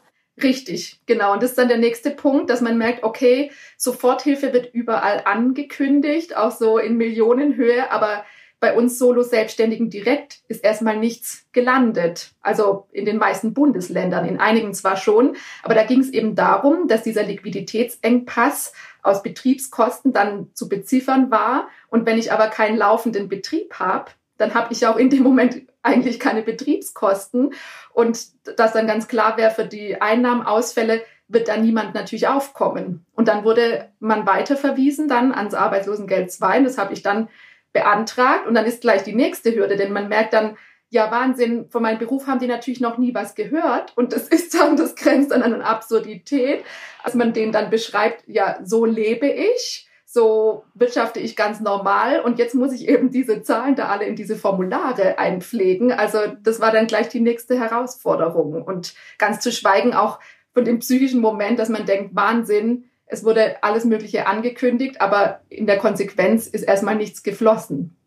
Richtig, 0.41 0.99
genau. 1.05 1.33
Und 1.33 1.43
das 1.43 1.51
ist 1.51 1.59
dann 1.59 1.67
der 1.67 1.77
nächste 1.77 2.09
Punkt, 2.09 2.49
dass 2.49 2.61
man 2.61 2.77
merkt, 2.77 3.03
okay, 3.03 3.51
Soforthilfe 3.77 4.51
wird 4.51 4.73
überall 4.73 5.21
angekündigt, 5.25 6.35
auch 6.35 6.51
so 6.51 6.79
in 6.79 6.97
Millionenhöhe, 6.97 7.91
aber 7.91 8.25
bei 8.59 8.73
uns 8.73 8.97
Solo-Selbstständigen 8.97 9.89
direkt 9.89 10.39
ist 10.47 10.63
erstmal 10.63 10.97
nichts 10.97 11.45
gelandet. 11.51 12.31
Also 12.41 12.87
in 12.93 13.03
den 13.03 13.17
meisten 13.17 13.53
Bundesländern, 13.53 14.25
in 14.25 14.39
einigen 14.39 14.73
zwar 14.73 14.95
schon, 14.95 15.35
aber 15.63 15.75
da 15.75 15.83
ging 15.83 15.99
es 15.99 16.09
eben 16.09 16.33
darum, 16.33 16.87
dass 16.87 17.03
dieser 17.03 17.23
Liquiditätsengpass 17.23 18.71
aus 19.03 19.21
Betriebskosten 19.21 20.13
dann 20.13 20.47
zu 20.53 20.69
beziffern 20.69 21.29
war. 21.29 21.67
Und 21.89 22.05
wenn 22.05 22.17
ich 22.17 22.31
aber 22.31 22.47
keinen 22.47 22.77
laufenden 22.77 23.27
Betrieb 23.27 23.73
habe, 23.75 24.11
dann 24.37 24.53
habe 24.53 24.71
ich 24.71 24.87
auch 24.87 24.95
in 24.95 25.09
dem 25.09 25.23
Moment 25.23 25.63
eigentlich 25.83 26.19
keine 26.19 26.41
Betriebskosten. 26.41 27.53
Und 27.93 28.19
dass 28.57 28.73
dann 28.73 28.87
ganz 28.87 29.07
klar 29.07 29.37
wäre, 29.37 29.51
für 29.51 29.65
die 29.65 30.01
Einnahmenausfälle 30.01 31.03
wird 31.27 31.47
da 31.47 31.57
niemand 31.57 31.93
natürlich 31.93 32.27
aufkommen. 32.27 33.05
Und 33.13 33.27
dann 33.27 33.43
wurde 33.43 33.91
man 33.99 34.25
weiterverwiesen 34.25 35.07
dann 35.07 35.33
ans 35.33 35.53
Arbeitslosengeld 35.53 36.31
2. 36.31 36.59
Und 36.59 36.63
das 36.63 36.77
habe 36.77 36.93
ich 36.93 37.03
dann 37.03 37.29
beantragt. 37.71 38.47
Und 38.47 38.55
dann 38.55 38.65
ist 38.65 38.81
gleich 38.81 39.03
die 39.03 39.15
nächste 39.15 39.53
Hürde, 39.55 39.75
denn 39.75 39.93
man 39.93 40.09
merkt 40.09 40.33
dann, 40.33 40.57
ja, 40.89 41.09
Wahnsinn, 41.09 41.69
von 41.69 41.81
meinem 41.81 41.97
Beruf 41.97 42.27
haben 42.27 42.37
die 42.37 42.47
natürlich 42.47 42.79
noch 42.79 42.99
nie 42.99 43.15
was 43.15 43.33
gehört. 43.33 43.97
Und 43.97 44.13
das 44.13 44.27
ist 44.27 44.53
dann, 44.53 44.77
das 44.77 44.95
grenzt 44.95 45.31
dann 45.31 45.41
an 45.41 45.53
eine 45.53 45.65
Absurdität, 45.65 46.63
als 47.01 47.15
man 47.15 47.33
denen 47.33 47.51
dann 47.51 47.71
beschreibt, 47.71 48.23
ja, 48.27 48.59
so 48.63 48.85
lebe 48.85 49.27
ich 49.27 49.89
so 50.13 50.63
wirtschafte 50.75 51.19
ich 51.19 51.35
ganz 51.35 51.59
normal 51.59 52.19
und 52.19 52.37
jetzt 52.37 52.53
muss 52.53 52.71
ich 52.71 52.87
eben 52.87 53.09
diese 53.09 53.41
Zahlen 53.41 53.75
da 53.75 53.87
alle 53.87 54.05
in 54.05 54.15
diese 54.15 54.35
Formulare 54.35 55.17
einpflegen. 55.17 55.91
Also 55.91 56.19
das 56.43 56.59
war 56.59 56.71
dann 56.71 56.85
gleich 56.85 57.09
die 57.09 57.19
nächste 57.19 57.59
Herausforderung 57.59 58.61
und 58.61 58.93
ganz 59.17 59.39
zu 59.39 59.51
schweigen 59.51 59.95
auch 59.95 60.19
von 60.53 60.65
dem 60.65 60.77
psychischen 60.79 61.19
Moment, 61.19 61.57
dass 61.57 61.69
man 61.69 61.87
denkt, 61.87 62.15
Wahnsinn, 62.15 62.85
es 63.07 63.23
wurde 63.23 63.63
alles 63.63 63.85
Mögliche 63.85 64.27
angekündigt, 64.27 65.01
aber 65.01 65.41
in 65.49 65.65
der 65.65 65.79
Konsequenz 65.79 66.45
ist 66.45 66.61
erstmal 66.61 66.95
nichts 66.95 67.23
geflossen. 67.23 67.97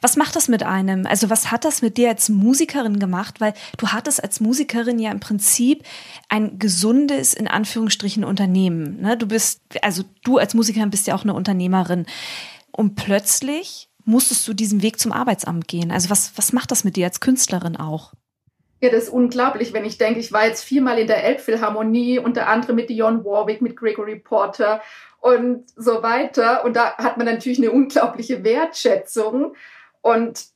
Was 0.00 0.16
macht 0.16 0.36
das 0.36 0.48
mit 0.48 0.62
einem? 0.62 1.06
Also 1.06 1.30
was 1.30 1.50
hat 1.50 1.64
das 1.64 1.82
mit 1.82 1.96
dir 1.96 2.08
als 2.08 2.28
Musikerin 2.28 2.98
gemacht? 2.98 3.40
Weil 3.40 3.54
du 3.78 3.88
hattest 3.88 4.22
als 4.22 4.40
Musikerin 4.40 4.98
ja 4.98 5.10
im 5.10 5.20
Prinzip 5.20 5.84
ein 6.28 6.58
gesundes, 6.58 7.34
in 7.34 7.48
Anführungsstrichen, 7.48 8.24
Unternehmen. 8.24 9.00
Ne? 9.00 9.16
Du 9.16 9.26
bist, 9.26 9.60
also 9.82 10.04
du 10.24 10.38
als 10.38 10.54
Musikerin 10.54 10.90
bist 10.90 11.06
ja 11.06 11.14
auch 11.14 11.24
eine 11.24 11.34
Unternehmerin. 11.34 12.06
Und 12.70 12.96
plötzlich 12.96 13.88
musstest 14.04 14.46
du 14.48 14.54
diesen 14.54 14.82
Weg 14.82 14.98
zum 14.98 15.12
Arbeitsamt 15.12 15.68
gehen. 15.68 15.90
Also 15.90 16.10
was, 16.10 16.32
was 16.36 16.52
macht 16.52 16.70
das 16.70 16.84
mit 16.84 16.96
dir 16.96 17.06
als 17.06 17.20
Künstlerin 17.20 17.76
auch? 17.76 18.12
Ja, 18.80 18.90
das 18.90 19.04
ist 19.04 19.10
unglaublich, 19.10 19.72
wenn 19.72 19.84
ich 19.84 19.96
denke, 19.96 20.18
ich 20.18 20.32
war 20.32 20.44
jetzt 20.44 20.64
viermal 20.64 20.98
in 20.98 21.06
der 21.06 21.22
Elbphilharmonie, 21.22 22.18
unter 22.18 22.48
anderem 22.48 22.74
mit 22.74 22.90
Dionne 22.90 23.24
Warwick, 23.24 23.62
mit 23.62 23.76
Gregory 23.76 24.16
Porter 24.16 24.82
und 25.22 25.64
so 25.76 26.02
weiter. 26.02 26.64
Und 26.64 26.74
da 26.74 26.96
hat 26.98 27.16
man 27.16 27.26
natürlich 27.26 27.58
eine 27.58 27.70
unglaubliche 27.70 28.44
Wertschätzung. 28.44 29.54
Und 30.02 30.46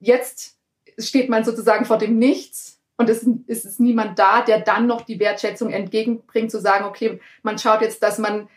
jetzt 0.00 0.56
steht 0.98 1.30
man 1.30 1.44
sozusagen 1.44 1.84
vor 1.84 1.98
dem 1.98 2.18
Nichts 2.18 2.80
und 2.96 3.08
es 3.08 3.22
ist 3.22 3.78
niemand 3.78 4.18
da, 4.18 4.42
der 4.42 4.58
dann 4.58 4.88
noch 4.88 5.02
die 5.02 5.20
Wertschätzung 5.20 5.70
entgegenbringt, 5.70 6.50
zu 6.50 6.60
sagen, 6.60 6.84
okay, 6.84 7.20
man 7.44 7.56
schaut 7.56 7.80
jetzt, 7.80 8.02
dass 8.02 8.18
man 8.18 8.48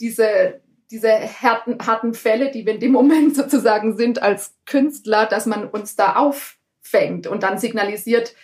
diese, 0.00 0.60
diese 0.90 1.10
harten, 1.10 1.78
harten 1.86 2.12
Fälle, 2.12 2.50
die 2.50 2.66
wir 2.66 2.74
in 2.74 2.80
dem 2.80 2.90
Moment 2.90 3.36
sozusagen 3.36 3.96
sind 3.96 4.20
als 4.20 4.56
Künstler, 4.66 5.26
dass 5.26 5.46
man 5.46 5.68
uns 5.68 5.94
da 5.94 6.16
auffängt 6.16 7.28
und 7.28 7.44
dann 7.44 7.58
signalisiert, 7.58 8.34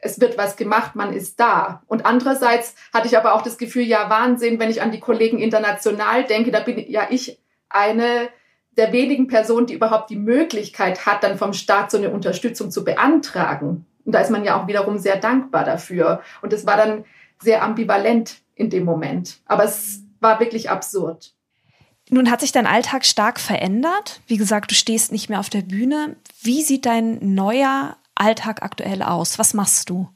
es 0.00 0.20
wird 0.20 0.38
was 0.38 0.56
gemacht, 0.56 0.96
man 0.96 1.12
ist 1.12 1.38
da. 1.40 1.82
Und 1.86 2.06
andererseits 2.06 2.74
hatte 2.92 3.06
ich 3.06 3.16
aber 3.16 3.34
auch 3.34 3.42
das 3.42 3.58
Gefühl, 3.58 3.82
ja, 3.82 4.08
Wahnsinn, 4.10 4.58
wenn 4.58 4.70
ich 4.70 4.82
an 4.82 4.92
die 4.92 5.00
Kollegen 5.00 5.38
international 5.38 6.24
denke, 6.24 6.50
da 6.50 6.60
bin 6.60 6.78
ja 6.90 7.06
ich 7.10 7.38
eine 7.68 8.28
der 8.76 8.92
wenigen 8.92 9.26
Personen, 9.26 9.66
die 9.66 9.74
überhaupt 9.74 10.10
die 10.10 10.16
Möglichkeit 10.16 11.04
hat, 11.06 11.22
dann 11.22 11.36
vom 11.36 11.52
Staat 11.52 11.90
so 11.90 11.98
eine 11.98 12.10
Unterstützung 12.10 12.70
zu 12.70 12.84
beantragen. 12.84 13.86
Und 14.04 14.14
da 14.14 14.20
ist 14.20 14.30
man 14.30 14.44
ja 14.44 14.60
auch 14.60 14.68
wiederum 14.68 14.98
sehr 14.98 15.16
dankbar 15.16 15.64
dafür. 15.64 16.22
Und 16.40 16.52
es 16.52 16.66
war 16.66 16.76
dann 16.76 17.04
sehr 17.42 17.62
ambivalent 17.62 18.38
in 18.54 18.70
dem 18.70 18.84
Moment. 18.84 19.38
Aber 19.46 19.64
es 19.64 20.02
war 20.20 20.40
wirklich 20.40 20.70
absurd. 20.70 21.34
Nun 22.10 22.30
hat 22.30 22.40
sich 22.40 22.52
dein 22.52 22.66
Alltag 22.66 23.04
stark 23.04 23.38
verändert. 23.38 24.20
Wie 24.26 24.36
gesagt, 24.36 24.70
du 24.70 24.74
stehst 24.74 25.12
nicht 25.12 25.28
mehr 25.28 25.40
auf 25.40 25.50
der 25.50 25.62
Bühne. 25.62 26.16
Wie 26.42 26.62
sieht 26.62 26.86
dein 26.86 27.34
neuer 27.34 27.96
Alltag 28.20 28.62
aktuell 28.62 29.02
aus? 29.02 29.38
Was 29.38 29.54
machst 29.54 29.90
du? 29.90 30.08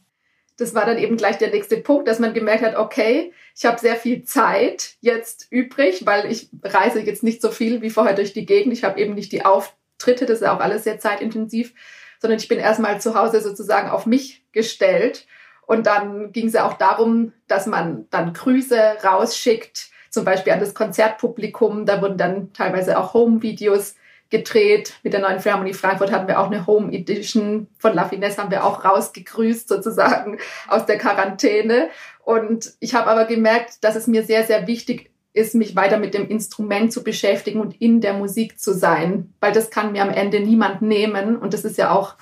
Das 0.57 0.75
war 0.75 0.87
dann 0.87 0.99
eben 0.99 1.17
gleich 1.17 1.39
der 1.39 1.51
nächste 1.51 1.79
Punkt, 1.79 2.07
dass 2.07 2.21
man 2.21 2.33
gemerkt 2.33 2.63
hat, 2.63 2.77
okay, 2.77 3.33
ich 3.57 3.65
habe 3.65 3.81
sehr 3.81 3.97
viel 3.97 4.23
Zeit 4.23 4.95
jetzt 5.01 5.49
übrig, 5.51 6.07
weil 6.07 6.31
ich 6.31 6.49
reise 6.63 7.01
jetzt 7.01 7.25
nicht 7.25 7.43
so 7.43 7.51
viel 7.51 7.83
wie 7.83 7.91
vorher 7.91 8.15
durch 8.15 8.33
die 8.33 8.47
Gegend. 8.47 8.73
Ich 8.73 8.85
habe 8.85 9.01
eben 9.01 9.15
nicht 9.15 9.33
die 9.33 9.45
Auftritte, 9.45 10.27
das 10.27 10.43
ist 10.43 10.47
auch 10.47 10.61
alles 10.61 10.85
sehr 10.85 11.01
zeitintensiv, 11.01 11.75
sondern 12.21 12.39
ich 12.39 12.47
bin 12.47 12.61
erstmal 12.61 13.01
zu 13.01 13.17
Hause 13.17 13.41
sozusagen 13.41 13.91
auf 13.91 14.07
mich 14.07 14.45
gestellt. 14.53 15.27
Und 15.67 15.87
dann 15.87 16.31
ging 16.31 16.47
es 16.47 16.53
ja 16.53 16.69
auch 16.69 16.75
darum, 16.75 17.33
dass 17.49 17.67
man 17.67 18.07
dann 18.11 18.33
Grüße 18.33 18.79
rausschickt 19.03 19.91
zum 20.11 20.25
Beispiel 20.25 20.53
an 20.53 20.61
das 20.61 20.75
Konzertpublikum. 20.75 21.85
Da 21.85 22.01
wurden 22.01 22.19
dann 22.19 22.53
teilweise 22.53 22.99
auch 22.99 23.15
Home-Videos 23.15 23.97
gedreht. 24.35 24.95
Mit 25.05 25.13
der 25.13 25.21
neuen 25.21 25.39
Philharmonie 25.39 25.75
Frankfurt 25.75 26.11
hatten 26.11 26.27
wir 26.27 26.41
auch 26.41 26.51
eine 26.51 26.67
Home 26.67 26.93
Edition 26.93 27.69
von 27.79 27.95
La 27.95 28.09
Finesse, 28.09 28.39
haben 28.39 28.51
wir 28.51 28.65
auch 28.65 28.85
rausgegrüßt 28.85 29.69
sozusagen 29.69 30.39
aus 30.69 30.87
der 30.87 30.99
Quarantäne. 30.99 31.89
Und 32.25 32.73
ich 32.81 32.95
habe 32.95 33.09
aber 33.09 33.27
gemerkt, 33.27 33.85
dass 33.85 33.95
es 33.95 34.09
mir 34.09 34.25
sehr, 34.25 34.45
sehr 34.45 34.67
wichtig 34.67 35.11
ist, 35.35 35.55
mich 35.55 35.77
weiter 35.77 35.99
mit 35.99 36.15
dem 36.15 36.29
Instrument 36.29 36.93
zu 36.93 37.05
beschäftigen 37.05 37.61
und 37.61 37.81
in 37.81 38.01
der 38.01 38.15
Musik 38.15 38.59
zu 38.59 38.73
sein, 38.73 39.33
weil 39.41 39.53
das 39.53 39.71
kann 39.71 39.93
mir 39.93 40.03
am 40.03 40.11
Ende 40.11 40.41
niemand 40.41 40.83
nehmen 40.83 41.37
und 41.37 41.55
das 41.55 41.65
ist 41.65 41.79
ja 41.79 41.91
auch 41.91 42.15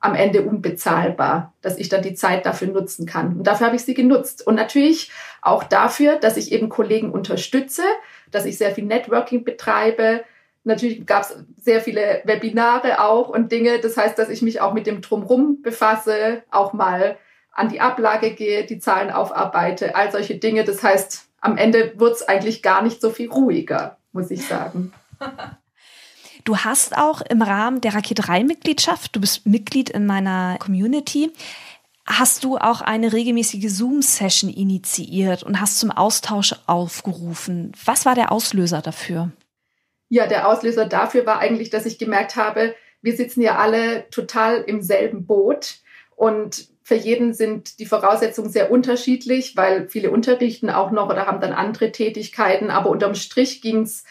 am 0.00 0.14
Ende 0.14 0.42
unbezahlbar, 0.42 1.54
dass 1.62 1.78
ich 1.78 1.88
dann 1.88 2.02
die 2.02 2.14
Zeit 2.14 2.46
dafür 2.46 2.68
nutzen 2.68 3.06
kann. 3.06 3.38
Und 3.38 3.46
dafür 3.46 3.66
habe 3.66 3.76
ich 3.76 3.82
sie 3.82 3.94
genutzt. 3.94 4.46
Und 4.46 4.54
natürlich 4.54 5.10
auch 5.42 5.64
dafür, 5.64 6.16
dass 6.16 6.36
ich 6.36 6.52
eben 6.52 6.68
Kollegen 6.68 7.10
unterstütze, 7.10 7.82
dass 8.30 8.44
ich 8.44 8.58
sehr 8.58 8.72
viel 8.72 8.84
Networking 8.84 9.42
betreibe. 9.42 10.22
Natürlich 10.66 11.06
gab 11.06 11.22
es 11.22 11.36
sehr 11.56 11.80
viele 11.80 12.22
Webinare 12.24 13.00
auch 13.00 13.28
und 13.28 13.52
Dinge. 13.52 13.78
Das 13.80 13.96
heißt, 13.96 14.18
dass 14.18 14.28
ich 14.28 14.42
mich 14.42 14.60
auch 14.60 14.74
mit 14.74 14.88
dem 14.88 15.00
Drumrum 15.00 15.62
befasse, 15.62 16.42
auch 16.50 16.72
mal 16.72 17.18
an 17.52 17.68
die 17.68 17.80
Ablage 17.80 18.32
gehe, 18.32 18.66
die 18.66 18.80
Zahlen 18.80 19.10
aufarbeite, 19.10 19.94
all 19.94 20.10
solche 20.10 20.34
Dinge. 20.34 20.64
Das 20.64 20.82
heißt, 20.82 21.28
am 21.40 21.56
Ende 21.56 21.92
wird 21.98 22.16
es 22.16 22.26
eigentlich 22.26 22.64
gar 22.64 22.82
nicht 22.82 23.00
so 23.00 23.10
viel 23.10 23.30
ruhiger, 23.30 23.98
muss 24.12 24.30
ich 24.30 24.46
sagen. 24.46 24.92
Du 26.44 26.58
hast 26.58 26.96
auch 26.96 27.22
im 27.22 27.42
Rahmen 27.42 27.80
der 27.80 27.94
Raketerei-Mitgliedschaft, 27.94 29.16
du 29.16 29.20
bist 29.20 29.46
Mitglied 29.46 29.90
in 29.90 30.06
meiner 30.06 30.58
Community, 30.60 31.32
hast 32.06 32.44
du 32.44 32.56
auch 32.56 32.82
eine 32.82 33.12
regelmäßige 33.12 33.68
Zoom-Session 33.68 34.48
initiiert 34.48 35.42
und 35.42 35.60
hast 35.60 35.80
zum 35.80 35.90
Austausch 35.90 36.54
aufgerufen. 36.68 37.72
Was 37.84 38.06
war 38.06 38.14
der 38.14 38.30
Auslöser 38.30 38.80
dafür? 38.80 39.32
Ja, 40.08 40.26
der 40.26 40.48
Auslöser 40.48 40.86
dafür 40.86 41.26
war 41.26 41.38
eigentlich, 41.38 41.70
dass 41.70 41.86
ich 41.86 41.98
gemerkt 41.98 42.36
habe, 42.36 42.74
wir 43.02 43.16
sitzen 43.16 43.42
ja 43.42 43.56
alle 43.56 44.08
total 44.10 44.62
im 44.62 44.82
selben 44.82 45.26
Boot 45.26 45.76
und 46.16 46.68
für 46.82 46.94
jeden 46.94 47.34
sind 47.34 47.80
die 47.80 47.86
Voraussetzungen 47.86 48.48
sehr 48.48 48.70
unterschiedlich, 48.70 49.56
weil 49.56 49.88
viele 49.88 50.12
unterrichten 50.12 50.70
auch 50.70 50.92
noch 50.92 51.10
oder 51.10 51.26
haben 51.26 51.40
dann 51.40 51.52
andere 51.52 51.90
Tätigkeiten. 51.90 52.70
Aber 52.70 52.90
unterm 52.90 53.16
Strich 53.16 53.60
ging 53.60 53.82
es 53.82 54.04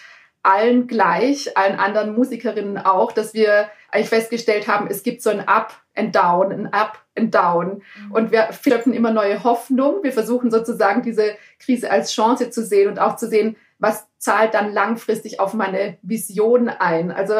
allen 0.44 0.86
gleich, 0.88 1.58
allen 1.58 1.80
anderen 1.80 2.14
Musikerinnen 2.14 2.78
auch, 2.78 3.14
dass 3.14 3.34
wir 3.34 3.70
eigentlich 3.92 4.10
festgestellt 4.10 4.68
haben, 4.68 4.88
es 4.88 5.04
gibt 5.04 5.22
so 5.22 5.30
ein 5.30 5.48
Up 5.48 5.74
and 5.96 6.14
Down, 6.14 6.52
ein 6.52 6.74
Up 6.74 7.00
and 7.18 7.34
Down. 7.34 7.82
Mhm. 8.08 8.12
Und 8.12 8.32
wir 8.34 8.50
schöpfen 8.52 8.94
immer 8.94 9.12
neue 9.12 9.46
Hoffnung. 9.46 10.04
Wir 10.04 10.12
versuchen 10.12 10.52
sozusagen 10.52 11.02
diese 11.02 11.38
Krise 11.60 11.90
als 11.90 12.14
Chance 12.14 12.50
zu 12.50 12.64
sehen 12.64 12.90
und 12.90 13.00
auch 13.00 13.16
zu 13.16 13.30
sehen, 13.30 13.56
was 13.79 14.08
zahlt 14.17 14.53
dann 14.53 14.74
langfristig 14.74 15.39
auf 15.39 15.53
meine 15.53 15.98
Vision 16.01 16.70
ein. 16.70 17.12
Also, 17.12 17.36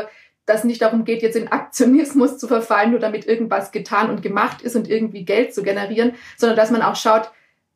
dass 0.46 0.64
nicht 0.64 0.82
darum 0.82 1.06
geht, 1.06 1.22
jetzt 1.22 1.36
in 1.36 1.48
Aktionismus 1.48 2.38
zu 2.38 2.48
verfallen, 2.48 2.92
nur 2.92 3.00
damit 3.00 3.26
irgendwas 3.26 3.72
getan 3.72 4.10
und 4.10 4.22
gemacht 4.22 4.62
ist 4.62 4.76
und 4.76 4.90
irgendwie 4.90 5.26
Geld 5.26 5.54
zu 5.54 5.64
generieren, 5.64 6.14
sondern 6.38 6.58
dass 6.58 6.72
man 6.72 6.84
auch 6.84 6.96
schaut, 6.96 7.32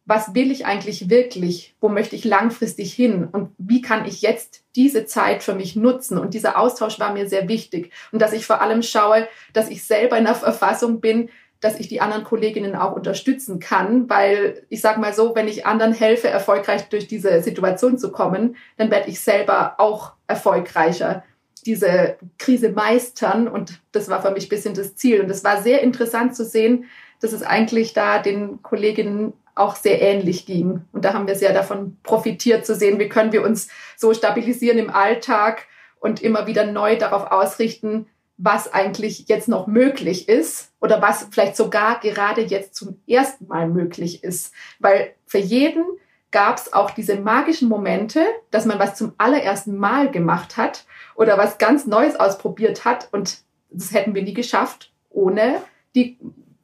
was 0.05 0.33
will 0.33 0.51
ich 0.51 0.65
eigentlich 0.65 1.09
wirklich? 1.09 1.75
Wo 1.79 1.87
möchte 1.87 2.15
ich 2.15 2.25
langfristig 2.25 2.91
hin? 2.93 3.27
Und 3.31 3.51
wie 3.59 3.81
kann 3.81 4.05
ich 4.05 4.23
jetzt 4.23 4.63
diese 4.75 5.05
Zeit 5.05 5.43
für 5.43 5.53
mich 5.53 5.75
nutzen? 5.75 6.17
Und 6.17 6.33
dieser 6.33 6.57
Austausch 6.57 6.99
war 6.99 7.13
mir 7.13 7.29
sehr 7.29 7.47
wichtig. 7.47 7.91
Und 8.11 8.19
dass 8.19 8.33
ich 8.33 8.45
vor 8.45 8.59
allem 8.59 8.81
schaue, 8.81 9.27
dass 9.53 9.69
ich 9.69 9.83
selber 9.83 10.17
in 10.17 10.25
der 10.25 10.33
Verfassung 10.33 10.99
bin, 10.99 11.29
dass 11.61 11.79
ich 11.79 11.87
die 11.87 12.01
anderen 12.01 12.23
Kolleginnen 12.23 12.75
auch 12.75 12.95
unterstützen 12.95 13.59
kann, 13.59 14.09
weil 14.09 14.63
ich 14.69 14.81
sage 14.81 14.99
mal 14.99 15.13
so, 15.13 15.35
wenn 15.35 15.47
ich 15.47 15.65
anderen 15.65 15.93
helfe, 15.93 16.29
erfolgreich 16.29 16.87
durch 16.89 17.07
diese 17.07 17.41
Situation 17.41 17.97
zu 17.97 18.11
kommen, 18.11 18.55
dann 18.77 18.91
werde 18.91 19.09
ich 19.09 19.19
selber 19.19 19.75
auch 19.77 20.13
erfolgreicher 20.27 21.23
diese 21.65 22.17
Krise 22.37 22.69
meistern. 22.69 23.47
Und 23.47 23.81
das 23.91 24.09
war 24.09 24.21
für 24.21 24.31
mich 24.31 24.45
ein 24.45 24.49
bisschen 24.49 24.73
das 24.73 24.95
Ziel. 24.95 25.21
Und 25.21 25.29
es 25.29 25.43
war 25.43 25.61
sehr 25.61 25.81
interessant 25.81 26.35
zu 26.35 26.45
sehen, 26.45 26.85
dass 27.19 27.33
es 27.33 27.43
eigentlich 27.43 27.93
da 27.93 28.19
den 28.19 28.61
Kolleginnen 28.61 29.33
auch 29.55 29.75
sehr 29.75 30.01
ähnlich 30.01 30.45
ging. 30.45 30.83
Und 30.93 31.03
da 31.03 31.13
haben 31.13 31.27
wir 31.27 31.35
sehr 31.35 31.53
davon 31.53 31.97
profitiert 32.03 32.65
zu 32.65 32.75
sehen, 32.75 32.97
wie 32.97 33.09
können 33.09 33.33
wir 33.33 33.43
uns 33.43 33.67
so 33.97 34.13
stabilisieren 34.13 34.77
im 34.77 34.89
Alltag 34.89 35.67
und 35.99 36.21
immer 36.21 36.47
wieder 36.47 36.65
neu 36.65 36.97
darauf 36.97 37.29
ausrichten, 37.29 38.07
was 38.41 38.71
eigentlich 38.71 39.27
jetzt 39.27 39.49
noch 39.49 39.67
möglich 39.67 40.29
ist 40.29 40.71
oder 40.79 41.01
was 41.01 41.27
vielleicht 41.29 41.57
sogar 41.57 41.99
gerade 41.99 42.41
jetzt 42.41 42.73
zum 42.73 43.01
ersten 43.05 43.47
Mal 43.47 43.67
möglich 43.67 44.23
ist. 44.23 44.53
Weil 44.79 45.13
für 45.25 45.39
jeden 45.39 45.83
gab 46.31 46.57
es 46.57 46.71
auch 46.71 46.91
diese 46.91 47.17
magischen 47.19 47.67
Momente, 47.67 48.25
dass 48.49 48.65
man 48.65 48.79
was 48.79 48.95
zum 48.95 49.11
allerersten 49.17 49.75
Mal 49.75 50.09
gemacht 50.09 50.55
hat 50.55 50.85
oder 51.15 51.37
was 51.37 51.57
ganz 51.57 51.85
Neues 51.85 52.15
ausprobiert 52.15 52.85
hat. 52.85 53.09
Und 53.11 53.39
das 53.71 53.93
hätten 53.93 54.15
wir 54.15 54.23
nie 54.23 54.33
geschafft 54.33 54.93
ohne 55.09 55.61
die 55.93 56.17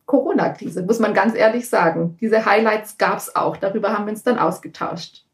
Corona-Krise, 0.06 0.84
muss 0.84 1.00
man 1.00 1.14
ganz 1.14 1.36
ehrlich 1.36 1.68
sagen. 1.68 2.18
Diese 2.22 2.46
Highlights 2.46 2.98
gab 2.98 3.18
es 3.18 3.36
auch. 3.36 3.58
Darüber 3.58 3.92
haben 3.92 4.06
wir 4.06 4.12
uns 4.12 4.24
dann 4.24 4.40
ausgetauscht. 4.40 5.26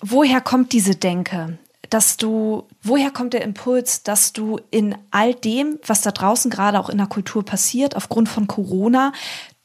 Woher 0.00 0.40
kommt 0.40 0.72
diese 0.72 0.94
Denke? 0.94 1.58
Dass 1.90 2.16
du, 2.16 2.66
woher 2.82 3.10
kommt 3.10 3.34
der 3.34 3.42
Impuls, 3.42 4.02
dass 4.02 4.32
du 4.32 4.60
in 4.70 4.96
all 5.10 5.34
dem, 5.34 5.78
was 5.86 6.02
da 6.02 6.10
draußen 6.10 6.50
gerade 6.50 6.78
auch 6.78 6.88
in 6.88 6.98
der 6.98 7.06
Kultur 7.06 7.44
passiert, 7.44 7.96
aufgrund 7.96 8.28
von 8.28 8.46
Corona, 8.46 9.12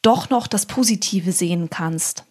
doch 0.01 0.29
noch 0.29 0.47
das 0.47 0.65
Positive 0.65 1.31
sehen 1.31 1.69
kannst? 1.69 2.25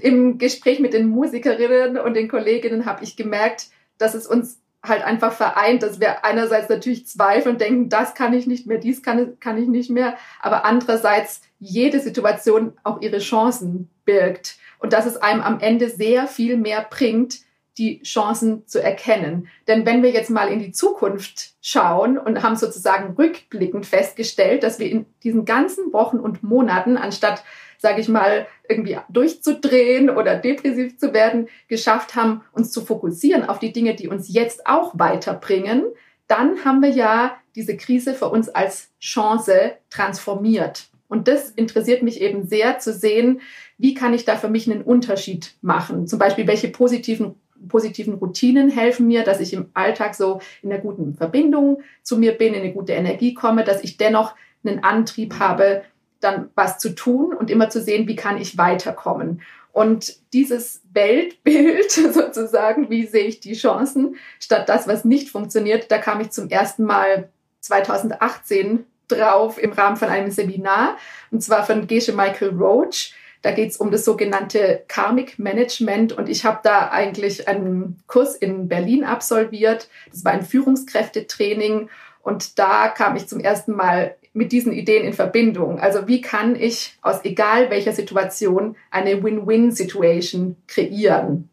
Im 0.00 0.38
Gespräch 0.38 0.80
mit 0.80 0.92
den 0.92 1.08
Musikerinnen 1.08 1.98
und 1.98 2.14
den 2.14 2.28
Kolleginnen 2.28 2.84
habe 2.84 3.04
ich 3.04 3.16
gemerkt, 3.16 3.68
dass 3.98 4.14
es 4.14 4.26
uns 4.26 4.58
halt 4.82 5.02
einfach 5.02 5.32
vereint, 5.32 5.82
dass 5.82 6.00
wir 6.00 6.24
einerseits 6.24 6.68
natürlich 6.68 7.06
zweifeln, 7.06 7.58
denken, 7.58 7.88
das 7.88 8.14
kann 8.14 8.34
ich 8.34 8.46
nicht 8.46 8.66
mehr, 8.66 8.78
dies 8.78 9.02
kann, 9.02 9.38
kann 9.40 9.60
ich 9.60 9.68
nicht 9.68 9.90
mehr, 9.90 10.16
aber 10.40 10.64
andererseits 10.64 11.40
jede 11.58 12.00
Situation 12.00 12.74
auch 12.82 13.00
ihre 13.00 13.18
Chancen 13.18 13.88
birgt 14.04 14.58
und 14.78 14.92
dass 14.92 15.06
es 15.06 15.16
einem 15.16 15.40
am 15.40 15.60
Ende 15.60 15.88
sehr 15.88 16.26
viel 16.26 16.56
mehr 16.56 16.86
bringt, 16.88 17.38
die 17.78 18.02
Chancen 18.02 18.66
zu 18.66 18.82
erkennen. 18.82 19.48
Denn 19.66 19.84
wenn 19.84 20.02
wir 20.02 20.10
jetzt 20.10 20.30
mal 20.30 20.48
in 20.48 20.60
die 20.60 20.72
Zukunft 20.72 21.54
schauen 21.60 22.18
und 22.18 22.42
haben 22.42 22.56
sozusagen 22.56 23.14
rückblickend 23.14 23.86
festgestellt, 23.86 24.62
dass 24.62 24.78
wir 24.78 24.90
in 24.90 25.06
diesen 25.22 25.44
ganzen 25.44 25.92
Wochen 25.92 26.18
und 26.18 26.42
Monaten, 26.42 26.96
anstatt 26.96 27.42
sage 27.78 28.00
ich 28.00 28.08
mal, 28.08 28.46
irgendwie 28.66 28.96
durchzudrehen 29.10 30.08
oder 30.08 30.36
depressiv 30.36 30.98
zu 30.98 31.12
werden, 31.12 31.48
geschafft 31.68 32.14
haben, 32.14 32.42
uns 32.52 32.72
zu 32.72 32.80
fokussieren 32.80 33.46
auf 33.46 33.58
die 33.58 33.72
Dinge, 33.72 33.94
die 33.94 34.08
uns 34.08 34.32
jetzt 34.32 34.66
auch 34.66 34.98
weiterbringen, 34.98 35.84
dann 36.26 36.64
haben 36.64 36.80
wir 36.80 36.88
ja 36.88 37.36
diese 37.54 37.76
Krise 37.76 38.14
für 38.14 38.30
uns 38.30 38.48
als 38.48 38.88
Chance 39.00 39.74
transformiert. 39.90 40.88
Und 41.08 41.28
das 41.28 41.50
interessiert 41.50 42.02
mich 42.02 42.22
eben 42.22 42.46
sehr 42.46 42.78
zu 42.78 42.92
sehen, 42.92 43.42
wie 43.76 43.94
kann 43.94 44.14
ich 44.14 44.24
da 44.24 44.36
für 44.36 44.48
mich 44.48 44.70
einen 44.70 44.82
Unterschied 44.82 45.54
machen? 45.60 46.06
Zum 46.06 46.18
Beispiel, 46.18 46.46
welche 46.46 46.68
positiven 46.68 47.34
positiven 47.68 48.14
Routinen 48.14 48.70
helfen 48.70 49.06
mir, 49.06 49.24
dass 49.24 49.40
ich 49.40 49.52
im 49.52 49.70
Alltag 49.74 50.14
so 50.14 50.40
in 50.62 50.72
einer 50.72 50.80
guten 50.80 51.14
Verbindung 51.14 51.82
zu 52.02 52.16
mir 52.16 52.32
bin, 52.32 52.54
in 52.54 52.62
eine 52.62 52.72
gute 52.72 52.92
Energie 52.92 53.34
komme, 53.34 53.64
dass 53.64 53.82
ich 53.82 53.96
dennoch 53.96 54.34
einen 54.64 54.82
Antrieb 54.82 55.38
habe, 55.38 55.82
dann 56.20 56.50
was 56.54 56.78
zu 56.78 56.94
tun 56.94 57.34
und 57.34 57.50
immer 57.50 57.68
zu 57.68 57.80
sehen, 57.80 58.08
wie 58.08 58.16
kann 58.16 58.40
ich 58.40 58.56
weiterkommen. 58.56 59.42
Und 59.72 60.16
dieses 60.32 60.82
Weltbild 60.92 61.90
sozusagen, 62.12 62.90
wie 62.90 63.06
sehe 63.06 63.26
ich 63.26 63.40
die 63.40 63.54
Chancen, 63.54 64.16
statt 64.38 64.68
das, 64.68 64.86
was 64.86 65.04
nicht 65.04 65.30
funktioniert, 65.30 65.90
da 65.90 65.98
kam 65.98 66.20
ich 66.20 66.30
zum 66.30 66.48
ersten 66.48 66.84
Mal 66.84 67.28
2018 67.60 68.86
drauf 69.08 69.62
im 69.62 69.72
Rahmen 69.72 69.96
von 69.96 70.08
einem 70.08 70.30
Seminar, 70.30 70.96
und 71.30 71.42
zwar 71.42 71.66
von 71.66 71.86
Gesche 71.86 72.12
Michael 72.12 72.50
Roach. 72.50 73.14
Da 73.44 73.50
geht 73.50 73.72
es 73.72 73.76
um 73.76 73.90
das 73.90 74.06
sogenannte 74.06 74.84
Karmic 74.88 75.38
Management 75.38 76.14
und 76.14 76.30
ich 76.30 76.46
habe 76.46 76.60
da 76.62 76.88
eigentlich 76.88 77.46
einen 77.46 78.02
Kurs 78.06 78.34
in 78.34 78.68
Berlin 78.68 79.04
absolviert. 79.04 79.90
Das 80.10 80.24
war 80.24 80.32
ein 80.32 80.46
Führungskräftetraining 80.46 81.90
und 82.22 82.58
da 82.58 82.88
kam 82.88 83.16
ich 83.16 83.28
zum 83.28 83.40
ersten 83.40 83.72
Mal 83.72 84.16
mit 84.32 84.50
diesen 84.50 84.72
Ideen 84.72 85.04
in 85.04 85.12
Verbindung. 85.12 85.78
Also 85.78 86.08
wie 86.08 86.22
kann 86.22 86.56
ich 86.56 86.96
aus 87.02 87.22
egal 87.22 87.68
welcher 87.68 87.92
Situation 87.92 88.76
eine 88.90 89.22
Win-Win-Situation 89.22 90.56
kreieren? 90.66 91.50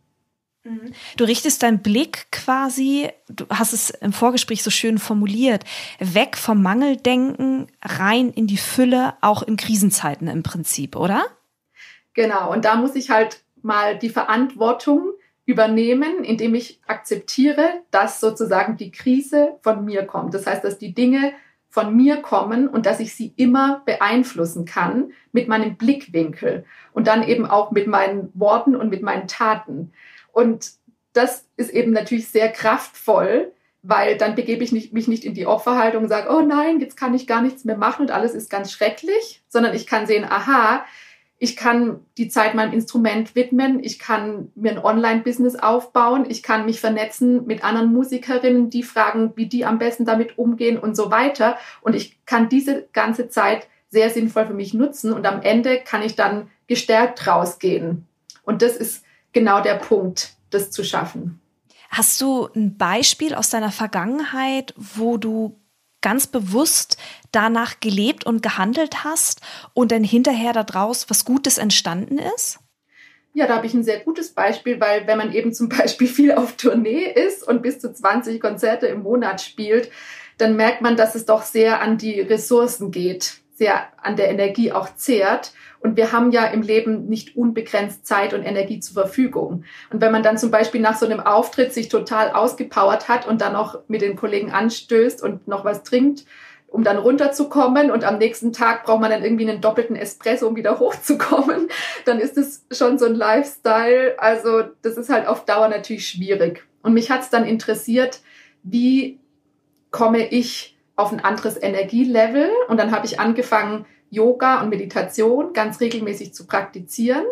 Mhm. 0.63 0.93
Du 1.17 1.25
richtest 1.25 1.61
deinen 1.61 1.81
Blick 1.81 2.31
quasi, 2.31 3.09
du 3.27 3.47
hast 3.49 3.73
es 3.73 3.89
im 3.89 4.13
Vorgespräch 4.13 4.63
so 4.63 4.69
schön 4.69 4.97
formuliert, 4.97 5.65
weg 5.99 6.37
vom 6.37 6.61
Mangeldenken 6.61 7.67
rein 7.83 8.29
in 8.29 8.47
die 8.47 8.55
Fülle, 8.55 9.15
auch 9.19 9.43
in 9.43 9.57
Krisenzeiten 9.57 10.29
im 10.29 10.41
Prinzip, 10.41 10.95
oder? 10.95 11.25
Genau, 12.13 12.51
und 12.51 12.65
da 12.65 12.75
muss 12.75 12.95
ich 12.95 13.09
halt 13.09 13.43
mal 13.61 13.97
die 13.97 14.09
Verantwortung 14.09 15.11
übernehmen, 15.45 16.23
indem 16.23 16.55
ich 16.55 16.81
akzeptiere, 16.87 17.81
dass 17.91 18.19
sozusagen 18.19 18.77
die 18.77 18.91
Krise 18.91 19.57
von 19.61 19.85
mir 19.85 20.05
kommt. 20.05 20.33
Das 20.33 20.45
heißt, 20.45 20.63
dass 20.63 20.77
die 20.77 20.93
Dinge 20.93 21.33
von 21.69 21.95
mir 21.95 22.17
kommen 22.17 22.67
und 22.67 22.85
dass 22.85 22.99
ich 22.99 23.15
sie 23.15 23.33
immer 23.37 23.81
beeinflussen 23.85 24.65
kann 24.65 25.13
mit 25.31 25.47
meinem 25.47 25.77
Blickwinkel 25.77 26.65
und 26.91 27.07
dann 27.07 27.23
eben 27.23 27.45
auch 27.45 27.71
mit 27.71 27.87
meinen 27.87 28.29
Worten 28.33 28.75
und 28.75 28.89
mit 28.89 29.01
meinen 29.01 29.27
Taten. 29.27 29.93
Und 30.33 30.71
das 31.13 31.45
ist 31.55 31.71
eben 31.71 31.91
natürlich 31.91 32.27
sehr 32.27 32.49
kraftvoll, 32.49 33.53
weil 33.83 34.17
dann 34.17 34.35
begebe 34.35 34.63
ich 34.63 34.71
mich 34.71 35.07
nicht 35.07 35.25
in 35.25 35.33
die 35.33 35.47
Opferhaltung 35.47 36.03
und 36.03 36.09
sage, 36.09 36.29
oh 36.29 36.41
nein, 36.41 36.79
jetzt 36.79 36.97
kann 36.97 37.13
ich 37.13 37.25
gar 37.25 37.41
nichts 37.41 37.65
mehr 37.65 37.77
machen 37.77 38.03
und 38.03 38.11
alles 38.11 38.33
ist 38.33 38.49
ganz 38.49 38.71
schrecklich, 38.71 39.41
sondern 39.47 39.73
ich 39.73 39.87
kann 39.87 40.05
sehen, 40.05 40.25
aha, 40.25 40.85
ich 41.43 41.55
kann 41.55 42.01
die 42.19 42.29
Zeit 42.29 42.53
meinem 42.53 42.71
Instrument 42.71 43.33
widmen, 43.33 43.83
ich 43.83 43.97
kann 43.97 44.51
mir 44.53 44.73
ein 44.73 44.77
Online-Business 44.77 45.55
aufbauen, 45.55 46.27
ich 46.29 46.43
kann 46.43 46.67
mich 46.67 46.79
vernetzen 46.79 47.47
mit 47.47 47.63
anderen 47.63 47.91
Musikerinnen, 47.91 48.69
die 48.69 48.83
fragen, 48.83 49.33
wie 49.35 49.47
die 49.47 49.65
am 49.65 49.79
besten 49.79 50.05
damit 50.05 50.37
umgehen 50.37 50.77
und 50.77 50.95
so 50.95 51.09
weiter. 51.09 51.57
Und 51.81 51.95
ich 51.95 52.23
kann 52.27 52.47
diese 52.47 52.87
ganze 52.93 53.27
Zeit 53.27 53.67
sehr 53.89 54.11
sinnvoll 54.11 54.45
für 54.45 54.53
mich 54.53 54.75
nutzen 54.75 55.11
und 55.11 55.25
am 55.25 55.41
Ende 55.41 55.79
kann 55.83 56.03
ich 56.03 56.15
dann 56.15 56.51
gestärkt 56.67 57.25
rausgehen. 57.25 58.05
Und 58.43 58.61
das 58.61 58.77
ist 58.77 59.03
genau 59.33 59.61
der 59.61 59.75
Punkt, 59.75 60.35
das 60.51 60.69
zu 60.69 60.83
schaffen. 60.83 61.41
Hast 61.89 62.21
du 62.21 62.49
ein 62.55 62.77
Beispiel 62.77 63.33
aus 63.33 63.49
deiner 63.49 63.71
Vergangenheit, 63.71 64.75
wo 64.77 65.17
du 65.17 65.59
ganz 66.01 66.27
bewusst 66.27 66.97
danach 67.31 67.79
gelebt 67.79 68.25
und 68.25 68.43
gehandelt 68.43 69.03
hast 69.03 69.41
und 69.73 69.91
dann 69.91 70.03
hinterher 70.03 70.53
daraus 70.53 71.09
was 71.09 71.25
Gutes 71.25 71.57
entstanden 71.57 72.17
ist? 72.35 72.59
Ja, 73.33 73.47
da 73.47 73.55
habe 73.55 73.67
ich 73.67 73.73
ein 73.73 73.83
sehr 73.83 73.99
gutes 74.01 74.31
Beispiel, 74.31 74.79
weil 74.81 75.07
wenn 75.07 75.17
man 75.17 75.31
eben 75.31 75.53
zum 75.53 75.69
Beispiel 75.69 76.07
viel 76.07 76.33
auf 76.33 76.57
Tournee 76.57 77.05
ist 77.05 77.47
und 77.47 77.61
bis 77.61 77.79
zu 77.79 77.93
20 77.93 78.41
Konzerte 78.41 78.87
im 78.87 79.03
Monat 79.03 79.41
spielt, 79.41 79.89
dann 80.37 80.55
merkt 80.55 80.81
man, 80.81 80.97
dass 80.97 81.15
es 81.15 81.25
doch 81.25 81.43
sehr 81.43 81.81
an 81.81 81.97
die 81.97 82.19
Ressourcen 82.19 82.91
geht, 82.91 83.35
sehr 83.61 83.83
an 84.01 84.15
der 84.15 84.29
Energie 84.29 84.71
auch 84.71 84.95
zehrt. 84.95 85.53
Und 85.81 85.95
wir 85.95 86.11
haben 86.11 86.31
ja 86.31 86.45
im 86.45 86.63
Leben 86.63 87.05
nicht 87.05 87.37
unbegrenzt 87.37 88.07
Zeit 88.07 88.33
und 88.33 88.43
Energie 88.43 88.79
zur 88.79 88.95
Verfügung. 88.95 89.65
Und 89.91 90.01
wenn 90.01 90.11
man 90.11 90.23
dann 90.23 90.39
zum 90.39 90.49
Beispiel 90.49 90.81
nach 90.81 90.97
so 90.97 91.05
einem 91.05 91.19
Auftritt 91.19 91.71
sich 91.71 91.87
total 91.87 92.31
ausgepowert 92.31 93.07
hat 93.07 93.27
und 93.27 93.39
dann 93.39 93.53
noch 93.53 93.79
mit 93.87 94.01
den 94.01 94.15
Kollegen 94.15 94.51
anstößt 94.51 95.21
und 95.21 95.47
noch 95.47 95.63
was 95.63 95.83
trinkt, 95.83 96.25
um 96.65 96.83
dann 96.83 96.97
runterzukommen 96.97 97.91
und 97.91 98.03
am 98.03 98.17
nächsten 98.17 98.51
Tag 98.51 98.83
braucht 98.83 99.01
man 99.01 99.11
dann 99.11 99.23
irgendwie 99.23 99.47
einen 99.47 99.61
doppelten 99.61 99.95
Espresso, 99.95 100.47
um 100.47 100.55
wieder 100.55 100.79
hochzukommen, 100.79 101.67
dann 102.05 102.19
ist 102.19 102.37
es 102.39 102.65
schon 102.71 102.97
so 102.97 103.05
ein 103.05 103.15
Lifestyle. 103.15 104.15
Also 104.17 104.63
das 104.81 104.97
ist 104.97 105.09
halt 105.09 105.27
auf 105.27 105.45
Dauer 105.45 105.67
natürlich 105.67 106.07
schwierig. 106.07 106.65
Und 106.81 106.93
mich 106.93 107.11
hat 107.11 107.21
es 107.21 107.29
dann 107.29 107.45
interessiert, 107.45 108.21
wie 108.63 109.19
komme 109.91 110.27
ich 110.29 110.70
auf 110.95 111.11
ein 111.11 111.19
anderes 111.19 111.61
Energielevel? 111.61 112.49
Und 112.67 112.77
dann 112.77 112.91
habe 112.91 113.05
ich 113.05 113.19
angefangen, 113.19 113.85
Yoga 114.09 114.61
und 114.61 114.69
Meditation 114.69 115.53
ganz 115.53 115.79
regelmäßig 115.79 116.33
zu 116.33 116.45
praktizieren. 116.45 117.25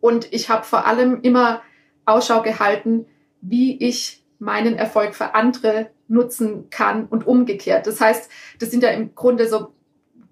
Und 0.00 0.32
ich 0.32 0.48
habe 0.48 0.64
vor 0.64 0.86
allem 0.86 1.20
immer 1.22 1.62
Ausschau 2.04 2.42
gehalten, 2.42 3.06
wie 3.40 3.76
ich 3.84 4.22
meinen 4.38 4.76
Erfolg 4.76 5.14
für 5.14 5.34
andere 5.34 5.90
nutzen 6.08 6.70
kann 6.70 7.06
und 7.06 7.26
umgekehrt. 7.26 7.86
Das 7.86 8.00
heißt, 8.00 8.30
das 8.58 8.70
sind 8.70 8.82
ja 8.82 8.90
im 8.90 9.14
Grunde 9.14 9.48
so 9.48 9.72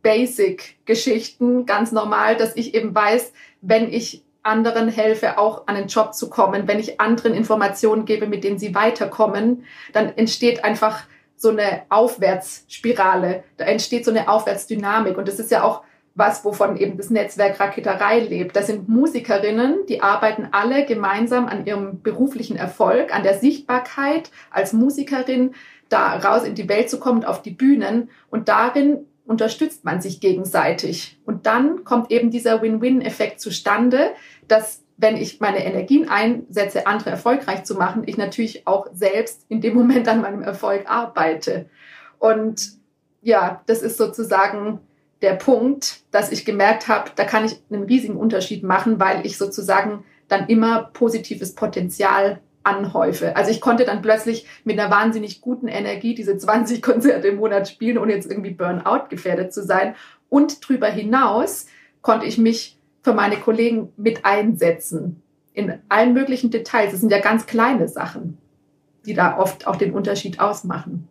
Basic-Geschichten, 0.02 1.66
ganz 1.66 1.90
normal, 1.90 2.36
dass 2.36 2.56
ich 2.56 2.74
eben 2.74 2.94
weiß, 2.94 3.32
wenn 3.62 3.92
ich 3.92 4.22
anderen 4.42 4.88
helfe, 4.88 5.38
auch 5.38 5.66
an 5.66 5.74
den 5.74 5.88
Job 5.88 6.14
zu 6.14 6.28
kommen, 6.28 6.68
wenn 6.68 6.78
ich 6.78 7.00
anderen 7.00 7.32
Informationen 7.32 8.04
gebe, 8.04 8.26
mit 8.26 8.44
denen 8.44 8.58
sie 8.58 8.74
weiterkommen, 8.74 9.64
dann 9.94 10.10
entsteht 10.16 10.62
einfach 10.64 11.04
so 11.36 11.50
eine 11.50 11.82
Aufwärtsspirale, 11.88 13.44
da 13.56 13.64
entsteht 13.64 14.04
so 14.04 14.10
eine 14.10 14.28
Aufwärtsdynamik. 14.28 15.18
Und 15.18 15.28
das 15.28 15.38
ist 15.38 15.50
ja 15.50 15.62
auch 15.62 15.82
was, 16.14 16.44
wovon 16.44 16.76
eben 16.76 16.96
das 16.96 17.10
Netzwerk 17.10 17.58
Raketerei 17.58 18.20
lebt. 18.20 18.54
Das 18.54 18.68
sind 18.68 18.88
Musikerinnen, 18.88 19.86
die 19.88 20.00
arbeiten 20.00 20.48
alle 20.52 20.86
gemeinsam 20.86 21.46
an 21.46 21.66
ihrem 21.66 22.02
beruflichen 22.02 22.56
Erfolg, 22.56 23.14
an 23.14 23.24
der 23.24 23.38
Sichtbarkeit 23.38 24.30
als 24.50 24.72
Musikerin, 24.72 25.54
da 25.88 26.16
raus 26.16 26.44
in 26.44 26.54
die 26.54 26.68
Welt 26.68 26.88
zu 26.88 27.00
kommen, 27.00 27.24
auf 27.24 27.42
die 27.42 27.50
Bühnen. 27.50 28.10
Und 28.30 28.48
darin 28.48 29.06
unterstützt 29.26 29.84
man 29.84 30.00
sich 30.00 30.20
gegenseitig. 30.20 31.18
Und 31.24 31.46
dann 31.46 31.84
kommt 31.84 32.10
eben 32.12 32.30
dieser 32.30 32.62
Win-Win-Effekt 32.62 33.40
zustande, 33.40 34.10
dass 34.46 34.83
wenn 34.96 35.16
ich 35.16 35.40
meine 35.40 35.64
Energien 35.64 36.08
einsetze, 36.08 36.86
andere 36.86 37.10
erfolgreich 37.10 37.64
zu 37.64 37.74
machen, 37.74 38.04
ich 38.06 38.16
natürlich 38.16 38.66
auch 38.66 38.86
selbst 38.92 39.44
in 39.48 39.60
dem 39.60 39.74
Moment 39.74 40.08
an 40.08 40.20
meinem 40.20 40.42
Erfolg 40.42 40.88
arbeite. 40.88 41.66
Und 42.18 42.72
ja, 43.22 43.62
das 43.66 43.82
ist 43.82 43.96
sozusagen 43.96 44.80
der 45.22 45.34
Punkt, 45.34 46.02
dass 46.10 46.30
ich 46.30 46.44
gemerkt 46.44 46.88
habe, 46.88 47.10
da 47.16 47.24
kann 47.24 47.44
ich 47.44 47.60
einen 47.70 47.84
riesigen 47.84 48.16
Unterschied 48.16 48.62
machen, 48.62 49.00
weil 49.00 49.24
ich 49.26 49.38
sozusagen 49.38 50.04
dann 50.28 50.46
immer 50.48 50.90
positives 50.92 51.54
Potenzial 51.54 52.40
anhäufe. 52.62 53.36
Also 53.36 53.50
ich 53.50 53.60
konnte 53.60 53.84
dann 53.84 54.02
plötzlich 54.02 54.46
mit 54.64 54.78
einer 54.78 54.90
wahnsinnig 54.90 55.40
guten 55.40 55.68
Energie 55.68 56.14
diese 56.14 56.36
20 56.36 56.82
Konzerte 56.82 57.28
im 57.28 57.36
Monat 57.36 57.68
spielen, 57.68 57.98
ohne 57.98 58.12
jetzt 58.12 58.30
irgendwie 58.30 58.50
Burnout 58.50 59.08
gefährdet 59.08 59.52
zu 59.52 59.62
sein. 59.62 59.94
Und 60.28 60.64
darüber 60.64 60.88
hinaus 60.88 61.66
konnte 62.00 62.26
ich 62.26 62.38
mich 62.38 62.78
für 63.04 63.12
meine 63.12 63.36
Kollegen 63.36 63.92
mit 63.96 64.24
einsetzen. 64.24 65.22
In 65.52 65.78
allen 65.88 66.14
möglichen 66.14 66.50
Details. 66.50 66.90
Das 66.90 67.00
sind 67.00 67.12
ja 67.12 67.20
ganz 67.20 67.46
kleine 67.46 67.86
Sachen, 67.86 68.38
die 69.06 69.14
da 69.14 69.38
oft 69.38 69.68
auch 69.68 69.76
den 69.76 69.92
Unterschied 69.92 70.40
ausmachen. 70.40 71.06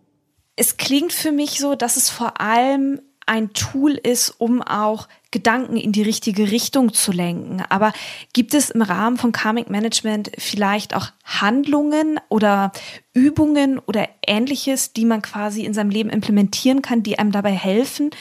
Es 0.55 0.77
klingt 0.77 1.13
für 1.13 1.31
mich 1.31 1.59
so, 1.59 1.75
dass 1.75 1.95
es 1.95 2.09
vor 2.09 2.41
allem 2.41 2.99
ein 3.25 3.53
Tool 3.53 3.93
ist, 3.93 4.31
um 4.31 4.61
auch 4.61 5.07
Gedanken 5.31 5.77
in 5.77 5.93
die 5.93 6.01
richtige 6.01 6.51
Richtung 6.51 6.93
zu 6.93 7.11
lenken. 7.11 7.63
Aber 7.69 7.93
gibt 8.33 8.53
es 8.53 8.69
im 8.69 8.81
Rahmen 8.81 9.17
von 9.17 9.31
Karmic 9.31 9.69
Management 9.69 10.31
vielleicht 10.37 10.93
auch 10.95 11.07
Handlungen 11.23 12.19
oder 12.27 12.71
Übungen 13.13 13.79
oder 13.79 14.09
ähnliches, 14.27 14.93
die 14.93 15.05
man 15.05 15.21
quasi 15.21 15.63
in 15.63 15.73
seinem 15.73 15.89
Leben 15.89 16.09
implementieren 16.09 16.81
kann, 16.81 17.01
die 17.01 17.17
einem 17.17 17.31
dabei 17.31 17.51
helfen, 17.51 18.11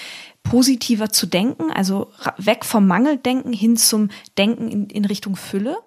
positiver 0.43 1.11
zu 1.11 1.27
denken, 1.27 1.71
also 1.71 2.11
weg 2.37 2.65
vom 2.65 2.87
Mangeldenken 2.87 3.53
hin 3.53 3.77
zum 3.77 4.11
Denken 4.37 4.69
in, 4.69 4.87
in 4.89 5.05
Richtung 5.05 5.37
Fülle? 5.37 5.79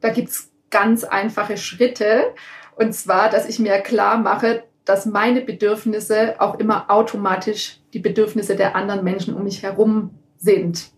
Da 0.00 0.10
gibt's 0.10 0.50
ganz 0.70 1.04
einfache 1.04 1.56
Schritte. 1.56 2.34
Und 2.76 2.94
zwar, 2.94 3.28
dass 3.28 3.48
ich 3.48 3.58
mir 3.58 3.78
klar 3.80 4.18
mache, 4.18 4.64
dass 4.84 5.06
meine 5.06 5.40
Bedürfnisse 5.42 6.40
auch 6.40 6.58
immer 6.58 6.90
automatisch 6.90 7.80
die 7.92 7.98
Bedürfnisse 7.98 8.56
der 8.56 8.74
anderen 8.74 9.04
Menschen 9.04 9.34
um 9.34 9.44
mich 9.44 9.62
herum 9.62 10.14
sind. 10.38 10.90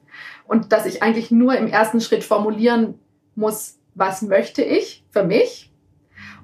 Und 0.46 0.72
dass 0.72 0.86
ich 0.86 1.02
eigentlich 1.02 1.30
nur 1.30 1.56
im 1.56 1.66
ersten 1.66 2.00
Schritt 2.00 2.24
formulieren 2.24 2.98
muss, 3.34 3.78
was 3.94 4.22
möchte 4.22 4.62
ich 4.62 5.04
für 5.10 5.24
mich? 5.24 5.72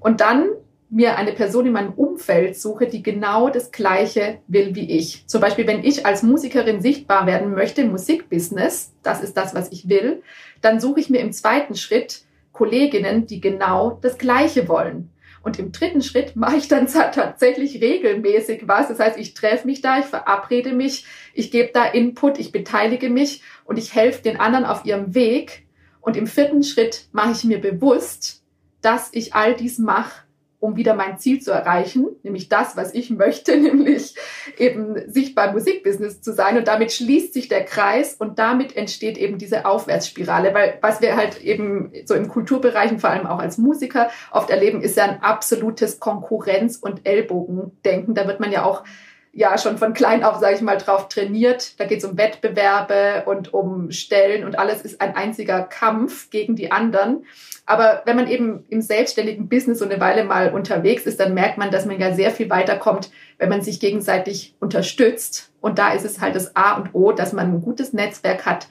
Und 0.01 0.21
dann 0.21 0.49
mir 0.91 1.17
eine 1.17 1.33
Person 1.33 1.67
in 1.67 1.73
meinem 1.73 1.93
Umfeld 1.93 2.59
suche, 2.59 2.87
die 2.87 3.03
genau 3.03 3.51
das 3.51 3.73
Gleiche 3.73 4.39
will 4.47 4.75
wie 4.75 4.91
ich. 4.91 5.27
Zum 5.27 5.41
Beispiel, 5.41 5.67
wenn 5.67 5.85
ich 5.85 6.07
als 6.07 6.23
Musikerin 6.23 6.81
sichtbar 6.81 7.27
werden 7.27 7.53
möchte 7.55 7.83
im 7.83 7.91
Musikbusiness, 7.91 8.93
das 9.03 9.23
ist 9.23 9.37
das, 9.37 9.55
was 9.55 9.71
ich 9.71 9.89
will, 9.89 10.23
dann 10.61 10.81
suche 10.81 11.01
ich 11.01 11.11
mir 11.11 11.21
im 11.21 11.33
zweiten 11.33 11.75
Schritt 11.75 12.23
Kolleginnen, 12.53 13.27
die 13.27 13.41
genau 13.41 13.99
das 14.01 14.19
Gleiche 14.19 14.69
wollen. 14.69 15.11
Und 15.43 15.59
im 15.59 15.73
dritten 15.73 16.03
Schritt 16.03 16.35
mache 16.37 16.57
ich 16.57 16.69
dann 16.69 16.89
tatsächlich 16.89 17.81
regelmäßig 17.81 18.67
was. 18.67 18.89
Das 18.89 18.99
heißt, 18.99 19.19
ich 19.19 19.35
treffe 19.35 19.67
mich 19.67 19.81
da, 19.81 19.99
ich 19.99 20.07
verabrede 20.07 20.73
mich, 20.73 21.07
ich 21.35 21.51
gebe 21.51 21.71
da 21.73 21.85
Input, 21.85 22.39
ich 22.39 22.51
beteilige 22.51 23.09
mich 23.09 23.43
und 23.65 23.79
ich 23.79 23.95
helfe 23.95 24.23
den 24.23 24.41
anderen 24.41 24.65
auf 24.65 24.85
ihrem 24.85 25.15
Weg. 25.15 25.67
Und 26.01 26.17
im 26.17 26.27
vierten 26.27 26.63
Schritt 26.63 27.09
mache 27.13 27.33
ich 27.33 27.45
mir 27.45 27.61
bewusst, 27.61 28.43
dass 28.81 29.11
ich 29.13 29.35
all 29.35 29.55
dies 29.55 29.79
mache, 29.79 30.23
um 30.61 30.77
wieder 30.77 30.95
mein 30.95 31.19
Ziel 31.19 31.41
zu 31.41 31.53
erreichen, 31.53 32.09
nämlich 32.23 32.49
das, 32.49 32.77
was 32.77 32.93
ich 32.95 33.11
möchte, 33.11 33.57
nämlich 33.61 34.15
eben 34.59 35.11
sichtbar 35.11 35.49
im 35.49 35.55
Musikbusiness 35.55 36.21
zu 36.21 36.33
sein. 36.33 36.59
Und 36.59 36.69
damit 36.69 36.93
schließt 36.93 37.33
sich 37.33 37.49
der 37.49 37.65
Kreis 37.65 38.15
und 38.15 38.39
damit 38.39 38.77
entsteht 38.77 39.19
eben 39.19 39.39
diese 39.39 39.67
Aufwärtsspirale. 39.67 40.55
Weil 40.55 40.79
was 40.81 41.01
wir 41.01 41.17
halt 41.17 41.43
eben 41.43 41.93
so 42.05 42.15
im 42.15 42.29
Kulturbereich 42.29 42.89
vor 42.99 43.11
allem 43.11 43.27
auch 43.27 43.39
als 43.39 43.59
Musiker 43.59 44.11
oft 44.31 44.51
erleben, 44.51 44.81
ist 44.81 44.97
ja 44.97 45.05
ein 45.05 45.23
absolutes 45.23 46.01
Konkurrenz- 46.01 46.77
und 46.77 47.07
Ellbogendenken. 47.07 48.15
Da 48.15 48.27
wird 48.27 48.41
man 48.41 48.51
ja 48.51 48.65
auch 48.65 48.85
ja 49.33 49.57
schon 49.59 49.79
von 49.79 49.93
klein 49.93 50.25
auf, 50.25 50.39
sage 50.39 50.57
ich 50.57 50.61
mal, 50.61 50.79
drauf 50.79 51.09
trainiert. 51.09 51.79
Da 51.79 51.85
geht 51.85 51.99
es 51.99 52.05
um 52.05 52.19
Wettbewerbe 52.19 53.25
und 53.27 53.55
um 53.55 53.91
Stellen 53.91 54.45
und 54.45 54.59
alles 54.59 54.83
ist 54.83 55.01
ein 55.01 55.15
einziger 55.15 55.63
Kampf 55.63 56.31
gegen 56.31 56.57
die 56.57 56.73
anderen. 56.73 57.25
Aber 57.67 58.03
wenn 58.05 58.17
man 58.17 58.29
eben 58.29 58.65
im 58.69 58.81
selbstständigen 58.81 59.49
Business 59.49 59.79
so 59.79 59.85
eine 59.85 60.01
Weile 60.01 60.25
mal 60.25 60.53
unterwegs 60.53 61.05
ist, 61.05 61.21
dann 61.21 61.35
merkt 61.35 61.59
man, 61.59 61.71
dass 61.71 61.87
man 61.87 62.01
ja 62.01 62.15
sehr 62.15 62.31
viel 62.31 62.51
weiterkommt, 62.51 63.11
wenn 63.39 63.49
man 63.49 63.63
sich 63.63 63.81
gegenseitig 63.81 64.55
unterstützt. 64.61 65.53
Und 65.61 65.79
da 65.79 65.93
ist 65.93 66.05
es 66.05 66.21
halt 66.21 66.35
das 66.35 66.57
A 66.57 66.77
und 66.77 66.95
O, 66.95 67.13
dass 67.13 67.33
man 67.33 67.53
ein 67.53 67.63
gutes 67.63 67.93
Netzwerk 67.93 68.47
hat, 68.47 68.69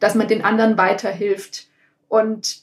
dass 0.00 0.14
man 0.14 0.28
den 0.28 0.44
anderen 0.44 0.76
weiterhilft. 0.76 1.68
Und 2.08 2.62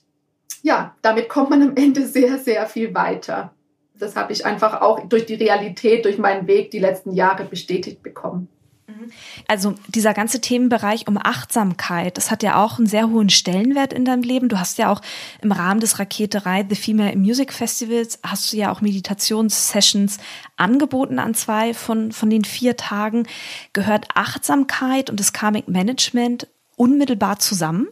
ja, 0.62 0.96
damit 1.02 1.30
kommt 1.30 1.50
man 1.50 1.62
am 1.62 1.76
Ende 1.76 2.06
sehr, 2.06 2.38
sehr 2.38 2.66
viel 2.66 2.94
weiter. 2.94 3.54
Das 4.00 4.16
habe 4.16 4.34
ich 4.34 4.46
einfach 4.46 4.82
auch 4.82 5.08
durch 5.08 5.26
die 5.26 5.36
Realität, 5.36 6.06
durch 6.06 6.18
meinen 6.18 6.48
Weg 6.48 6.72
die 6.72 6.80
letzten 6.80 7.14
Jahre 7.14 7.46
bestätigt 7.46 8.04
bekommen. 8.04 8.48
Mhm. 8.88 9.12
Also 9.48 9.76
dieser 9.88 10.14
ganze 10.14 10.40
Themenbereich 10.40 11.08
um 11.08 11.18
Achtsamkeit, 11.18 12.18
das 12.18 12.32
hat 12.32 12.44
ja 12.44 12.64
auch 12.64 12.78
einen 12.78 12.88
sehr 12.88 13.10
hohen 13.10 13.30
Stellenwert 13.30 13.94
in 13.94 14.06
deinem 14.06 14.24
Leben. 14.24 14.50
Du 14.50 14.60
hast 14.60 14.78
ja 14.78 14.92
auch 14.92 15.02
im 15.42 15.52
Rahmen 15.52 15.80
des 15.80 16.00
Raketerei 16.00 16.66
The 16.68 16.76
Female 16.76 17.16
Music 17.18 17.54
Festivals, 17.54 18.20
hast 18.24 18.54
du 18.54 18.58
ja 18.58 18.72
auch 18.72 18.82
Meditationssessions 18.82 20.20
angeboten 20.56 21.20
an 21.20 21.34
zwei 21.34 21.74
von, 21.74 22.12
von 22.12 22.30
den 22.30 22.46
vier 22.46 22.78
Tagen. 22.78 23.28
Gehört 23.74 24.08
Achtsamkeit 24.16 25.10
und 25.10 25.20
das 25.20 25.34
Karmic 25.34 25.68
Management 25.68 26.48
unmittelbar 26.76 27.40
zusammen? 27.40 27.88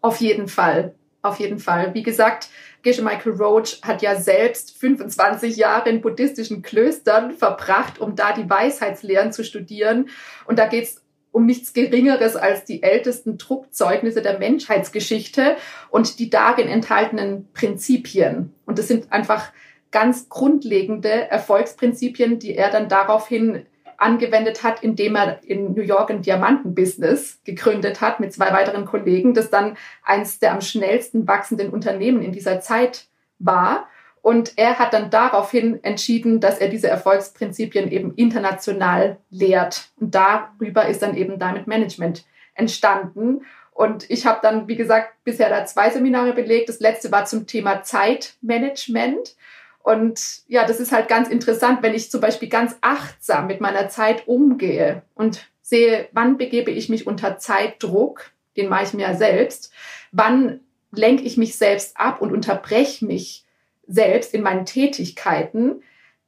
Auf 0.00 0.20
jeden 0.20 0.48
Fall. 0.48 0.94
Auf 1.22 1.38
jeden 1.38 1.58
Fall. 1.58 1.94
Wie 1.94 2.02
gesagt, 2.02 2.48
Geshe 2.82 3.02
Michael 3.02 3.32
Roach 3.32 3.80
hat 3.82 4.02
ja 4.02 4.16
selbst 4.16 4.78
25 4.78 5.56
Jahre 5.56 5.90
in 5.90 6.00
buddhistischen 6.00 6.62
Klöstern 6.62 7.32
verbracht, 7.32 7.98
um 7.98 8.16
da 8.16 8.32
die 8.32 8.48
Weisheitslehren 8.48 9.32
zu 9.32 9.44
studieren. 9.44 10.08
Und 10.46 10.58
da 10.58 10.66
geht 10.66 10.84
es 10.84 11.02
um 11.32 11.46
nichts 11.46 11.72
Geringeres 11.72 12.36
als 12.36 12.64
die 12.64 12.82
ältesten 12.82 13.38
Druckzeugnisse 13.38 14.22
der 14.22 14.38
Menschheitsgeschichte 14.38 15.56
und 15.90 16.18
die 16.18 16.30
darin 16.30 16.68
enthaltenen 16.68 17.48
Prinzipien. 17.52 18.52
Und 18.66 18.78
das 18.78 18.88
sind 18.88 19.12
einfach 19.12 19.52
ganz 19.90 20.28
grundlegende 20.28 21.08
Erfolgsprinzipien, 21.08 22.38
die 22.38 22.56
er 22.56 22.70
dann 22.70 22.88
daraufhin 22.88 23.66
angewendet 24.00 24.62
hat, 24.62 24.82
indem 24.82 25.16
er 25.16 25.40
in 25.44 25.74
New 25.74 25.82
York 25.82 26.10
ein 26.10 26.22
Diamantenbusiness 26.22 27.40
gegründet 27.44 28.00
hat 28.00 28.18
mit 28.18 28.32
zwei 28.32 28.52
weiteren 28.52 28.84
Kollegen, 28.84 29.34
das 29.34 29.50
dann 29.50 29.76
eines 30.02 30.38
der 30.38 30.52
am 30.52 30.60
schnellsten 30.60 31.28
wachsenden 31.28 31.70
Unternehmen 31.70 32.22
in 32.22 32.32
dieser 32.32 32.60
Zeit 32.60 33.06
war. 33.38 33.88
Und 34.22 34.58
er 34.58 34.78
hat 34.78 34.92
dann 34.92 35.10
daraufhin 35.10 35.82
entschieden, 35.82 36.40
dass 36.40 36.58
er 36.58 36.68
diese 36.68 36.88
Erfolgsprinzipien 36.88 37.90
eben 37.90 38.14
international 38.14 39.18
lehrt. 39.30 39.90
Und 39.98 40.14
darüber 40.14 40.86
ist 40.86 41.02
dann 41.02 41.16
eben 41.16 41.38
Diamond 41.38 41.66
Management 41.66 42.24
entstanden. 42.54 43.42
Und 43.72 44.10
ich 44.10 44.26
habe 44.26 44.40
dann, 44.42 44.68
wie 44.68 44.76
gesagt, 44.76 45.14
bisher 45.24 45.48
da 45.48 45.64
zwei 45.64 45.88
Seminare 45.88 46.34
belegt. 46.34 46.68
Das 46.68 46.80
letzte 46.80 47.10
war 47.12 47.24
zum 47.24 47.46
Thema 47.46 47.82
Zeitmanagement. 47.82 49.36
Und 49.82 50.42
ja, 50.46 50.66
das 50.66 50.78
ist 50.78 50.92
halt 50.92 51.08
ganz 51.08 51.28
interessant, 51.28 51.82
wenn 51.82 51.94
ich 51.94 52.10
zum 52.10 52.20
Beispiel 52.20 52.48
ganz 52.48 52.76
achtsam 52.80 53.46
mit 53.46 53.60
meiner 53.60 53.88
Zeit 53.88 54.28
umgehe 54.28 55.02
und 55.14 55.48
sehe, 55.62 56.08
wann 56.12 56.36
begebe 56.36 56.70
ich 56.70 56.88
mich 56.88 57.06
unter 57.06 57.38
Zeitdruck, 57.38 58.30
den 58.56 58.68
mache 58.68 58.84
ich 58.84 58.92
mir 58.92 59.02
ja 59.02 59.14
selbst, 59.14 59.72
wann 60.12 60.60
lenke 60.92 61.22
ich 61.22 61.36
mich 61.36 61.56
selbst 61.56 61.96
ab 61.96 62.20
und 62.20 62.32
unterbreche 62.32 63.06
mich 63.06 63.44
selbst 63.86 64.34
in 64.34 64.42
meinen 64.42 64.66
Tätigkeiten. 64.66 65.82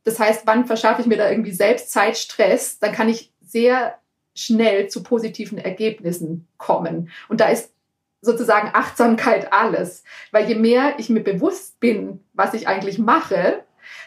Das 0.05 0.19
heißt, 0.19 0.47
wann 0.47 0.67
verschaffe 0.67 1.03
ich 1.03 1.07
mir 1.07 1.17
da 1.17 1.31
irgendwie 1.31 1.53
selbst 1.53 1.91
Zeitstress, 1.91 2.79
dann 2.79 2.93
kann 2.93 3.09
ich 3.09 3.33
sehr 3.41 3.99
schnell 4.35 4.88
zu 4.88 5.03
positiven 5.03 5.59
Ergebnissen 5.59 6.49
kommen. 6.57 7.11
Und 7.29 7.41
da 7.41 7.49
ist 7.49 7.73
sozusagen 8.23 8.71
Achtsamkeit 8.73 9.53
alles. 9.53 10.05
Weil 10.31 10.49
je 10.49 10.55
mehr 10.55 10.95
ich 10.97 11.11
mir 11.11 11.23
bewusst 11.23 11.79
bin, 11.81 12.21
was 12.33 12.55
ich 12.55 12.67
eigentlich 12.69 12.99
mache, 12.99 13.65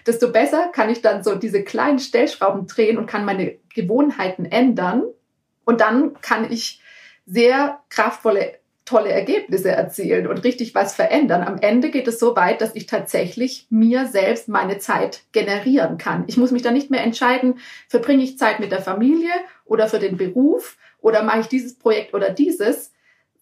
desto 0.07 0.31
besser 0.31 0.69
kann 0.73 0.89
ich 0.89 1.01
dann 1.01 1.23
so 1.23 1.35
diese 1.35 1.63
kleinen 1.63 1.99
Stellschrauben 1.99 2.65
drehen 2.65 2.97
und 2.97 3.05
kann 3.05 3.25
meine 3.25 3.57
Gewohnheiten 3.75 4.45
ändern. 4.45 5.03
Und 5.65 5.81
dann 5.81 6.19
kann 6.21 6.51
ich 6.51 6.81
sehr 7.25 7.79
kraftvolle, 7.89 8.59
tolle 8.85 9.09
Ergebnisse 9.09 9.71
erzielen 9.71 10.27
und 10.27 10.43
richtig 10.43 10.75
was 10.75 10.93
verändern. 10.93 11.43
Am 11.43 11.57
Ende 11.57 11.89
geht 11.89 12.07
es 12.07 12.19
so 12.19 12.35
weit, 12.35 12.61
dass 12.61 12.75
ich 12.75 12.85
tatsächlich 12.85 13.67
mir 13.69 14.05
selbst 14.05 14.47
meine 14.47 14.77
Zeit 14.77 15.23
generieren 15.31 15.97
kann. 15.97 16.23
Ich 16.27 16.37
muss 16.37 16.51
mich 16.51 16.61
dann 16.61 16.75
nicht 16.75 16.91
mehr 16.91 17.03
entscheiden, 17.03 17.59
verbringe 17.89 18.23
ich 18.23 18.37
Zeit 18.37 18.59
mit 18.59 18.71
der 18.71 18.81
Familie 18.81 19.31
oder 19.65 19.87
für 19.87 19.99
den 19.99 20.17
Beruf 20.17 20.77
oder 21.01 21.23
mache 21.23 21.41
ich 21.41 21.47
dieses 21.47 21.77
Projekt 21.77 22.13
oder 22.13 22.29
dieses, 22.29 22.91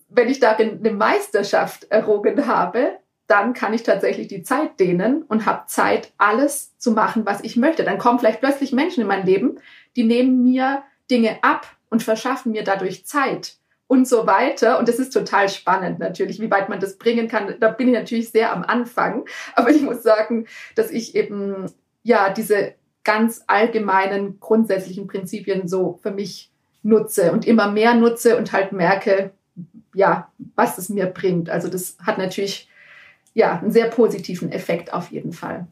wenn 0.10 0.30
ich 0.30 0.40
darin 0.40 0.80
eine 0.80 0.92
Meisterschaft 0.92 1.86
errungen 1.90 2.48
habe, 2.48 2.98
dann 3.28 3.54
kann 3.54 3.74
ich 3.74 3.84
tatsächlich 3.84 4.28
die 4.28 4.44
Zeit 4.44 4.80
dehnen 4.80 5.24
und 5.24 5.46
habe 5.46 5.64
Zeit, 5.68 6.12
alles 6.18 6.78
zu 6.78 6.92
machen, 6.92 7.26
was 7.26 7.44
ich 7.44 7.56
möchte. 7.56 7.84
Dann 7.84 7.98
kommen 7.98 8.20
vielleicht 8.20 8.42
plötzlich 8.42 8.74
Menschen 8.74 9.02
in 9.02 9.08
mein 9.08 9.26
Leben, 9.26 9.60
die 9.96 10.04
nehmen 10.04 10.44
mir 10.44 10.84
Dinge 11.10 11.38
ab 11.42 11.68
und 11.90 12.04
verschaffen 12.04 12.52
mir 12.52 12.64
dadurch 12.64 13.06
Zeit 13.06 13.56
und 13.88 14.08
so 14.08 14.28
weiter. 14.28 14.80
Und 14.80 14.88
das 14.90 15.00
ist 15.00 15.12
total 15.12 15.50
spannend 15.50 16.00
natürlich, 16.00 16.42
wie 16.42 16.52
weit 16.52 16.70
man 16.70 16.80
das 16.80 16.98
bringen 16.98 17.28
kann. 17.28 17.56
Da 17.60 17.70
bin 17.70 17.88
ich 17.88 17.94
natürlich 17.94 18.30
sehr 18.30 18.52
am 18.52 18.64
Anfang. 18.64 19.26
Aber 19.56 19.70
ich 19.70 19.82
muss 19.82 20.04
sagen, 20.04 20.48
dass 20.76 20.92
ich 20.92 21.16
eben, 21.16 21.72
ja, 22.02 22.30
diese 22.30 22.74
ganz 23.04 23.44
allgemeinen, 23.48 24.40
grundsätzlichen 24.40 25.08
Prinzipien 25.08 25.68
so 25.68 26.00
für 26.02 26.12
mich 26.12 26.52
nutze 26.82 27.32
und 27.32 27.46
immer 27.46 27.72
mehr 27.72 27.94
nutze 27.94 28.38
und 28.38 28.52
halt 28.52 28.72
merke, 28.72 29.32
ja, 29.94 30.32
was 30.56 30.78
es 30.78 30.90
mir 30.90 31.06
bringt. 31.08 31.50
Also 31.50 31.70
das 31.70 31.98
hat 32.00 32.18
natürlich 32.18 32.68
ja 33.34 33.60
einen 33.60 33.72
sehr 33.72 33.88
positiven 33.90 34.52
Effekt 34.52 34.94
auf 34.94 35.12
jeden 35.12 35.34
Fall. 35.34 35.68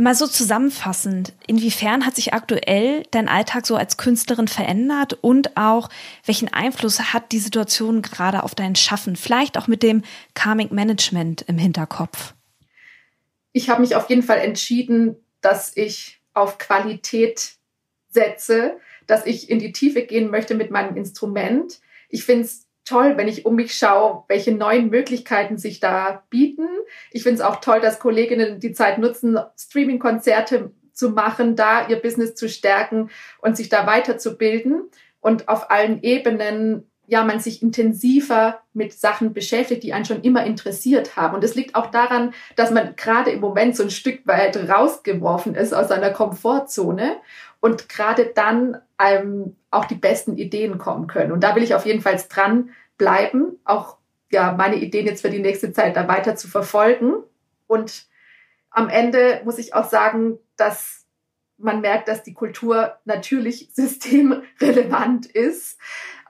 Mal 0.00 0.14
so 0.14 0.28
zusammenfassend, 0.28 1.32
inwiefern 1.48 2.06
hat 2.06 2.14
sich 2.14 2.32
aktuell 2.32 3.02
dein 3.10 3.26
Alltag 3.26 3.66
so 3.66 3.74
als 3.74 3.96
Künstlerin 3.96 4.46
verändert 4.46 5.18
und 5.20 5.56
auch 5.56 5.88
welchen 6.24 6.46
Einfluss 6.46 7.12
hat 7.12 7.32
die 7.32 7.40
Situation 7.40 8.00
gerade 8.00 8.44
auf 8.44 8.54
dein 8.54 8.76
Schaffen, 8.76 9.16
vielleicht 9.16 9.58
auch 9.58 9.66
mit 9.66 9.82
dem 9.82 10.02
Karmic 10.34 10.70
Management 10.70 11.42
im 11.48 11.58
Hinterkopf? 11.58 12.34
Ich 13.52 13.68
habe 13.70 13.80
mich 13.80 13.96
auf 13.96 14.08
jeden 14.08 14.22
Fall 14.22 14.38
entschieden, 14.38 15.16
dass 15.40 15.76
ich 15.76 16.20
auf 16.32 16.58
Qualität 16.58 17.54
setze, 18.08 18.76
dass 19.08 19.26
ich 19.26 19.50
in 19.50 19.58
die 19.58 19.72
Tiefe 19.72 20.02
gehen 20.02 20.30
möchte 20.30 20.54
mit 20.54 20.70
meinem 20.70 20.96
Instrument. 20.96 21.80
Ich 22.08 22.24
finde 22.24 22.44
es 22.44 22.67
toll, 22.88 23.16
wenn 23.16 23.28
ich 23.28 23.44
um 23.44 23.54
mich 23.54 23.74
schaue, 23.74 24.24
welche 24.28 24.52
neuen 24.52 24.88
Möglichkeiten 24.90 25.58
sich 25.58 25.80
da 25.80 26.24
bieten. 26.30 26.68
Ich 27.12 27.22
finde 27.22 27.36
es 27.36 27.40
auch 27.42 27.56
toll, 27.56 27.80
dass 27.80 27.98
Kolleginnen 27.98 28.60
die 28.60 28.72
Zeit 28.72 28.98
nutzen, 28.98 29.38
Streaming-Konzerte 29.58 30.72
zu 30.92 31.10
machen, 31.10 31.54
da 31.54 31.86
ihr 31.88 31.96
Business 31.96 32.34
zu 32.34 32.48
stärken 32.48 33.10
und 33.40 33.56
sich 33.56 33.68
da 33.68 33.86
weiterzubilden 33.86 34.90
und 35.20 35.48
auf 35.48 35.70
allen 35.70 36.02
Ebenen 36.02 36.90
ja, 37.08 37.24
man 37.24 37.40
sich 37.40 37.62
intensiver 37.62 38.60
mit 38.74 38.92
Sachen 38.92 39.32
beschäftigt, 39.32 39.82
die 39.82 39.94
einen 39.94 40.04
schon 40.04 40.20
immer 40.20 40.44
interessiert 40.44 41.16
haben. 41.16 41.34
Und 41.34 41.42
es 41.42 41.54
liegt 41.54 41.74
auch 41.74 41.86
daran, 41.86 42.34
dass 42.54 42.70
man 42.70 42.96
gerade 42.96 43.30
im 43.30 43.40
Moment 43.40 43.74
so 43.74 43.82
ein 43.82 43.90
Stück 43.90 44.26
weit 44.26 44.56
rausgeworfen 44.68 45.54
ist 45.54 45.72
aus 45.72 45.88
seiner 45.88 46.10
Komfortzone 46.10 47.16
und 47.60 47.88
gerade 47.88 48.26
dann 48.34 48.76
einem 48.98 49.56
auch 49.70 49.86
die 49.86 49.94
besten 49.94 50.36
Ideen 50.36 50.76
kommen 50.76 51.06
können. 51.06 51.32
Und 51.32 51.42
da 51.42 51.56
will 51.56 51.62
ich 51.62 51.74
auf 51.74 51.86
jeden 51.86 52.02
Fall 52.02 52.20
dran 52.28 52.70
bleiben, 52.98 53.58
auch 53.64 53.96
ja, 54.30 54.52
meine 54.52 54.76
Ideen 54.76 55.06
jetzt 55.06 55.22
für 55.22 55.30
die 55.30 55.38
nächste 55.38 55.72
Zeit 55.72 55.96
da 55.96 56.08
weiter 56.08 56.36
zu 56.36 56.46
verfolgen. 56.46 57.14
Und 57.66 58.06
am 58.70 58.90
Ende 58.90 59.40
muss 59.44 59.56
ich 59.56 59.72
auch 59.72 59.88
sagen, 59.88 60.38
dass 60.56 61.06
man 61.56 61.80
merkt, 61.80 62.08
dass 62.08 62.22
die 62.22 62.34
Kultur 62.34 62.98
natürlich 63.04 63.70
systemrelevant 63.72 65.26
ist. 65.26 65.78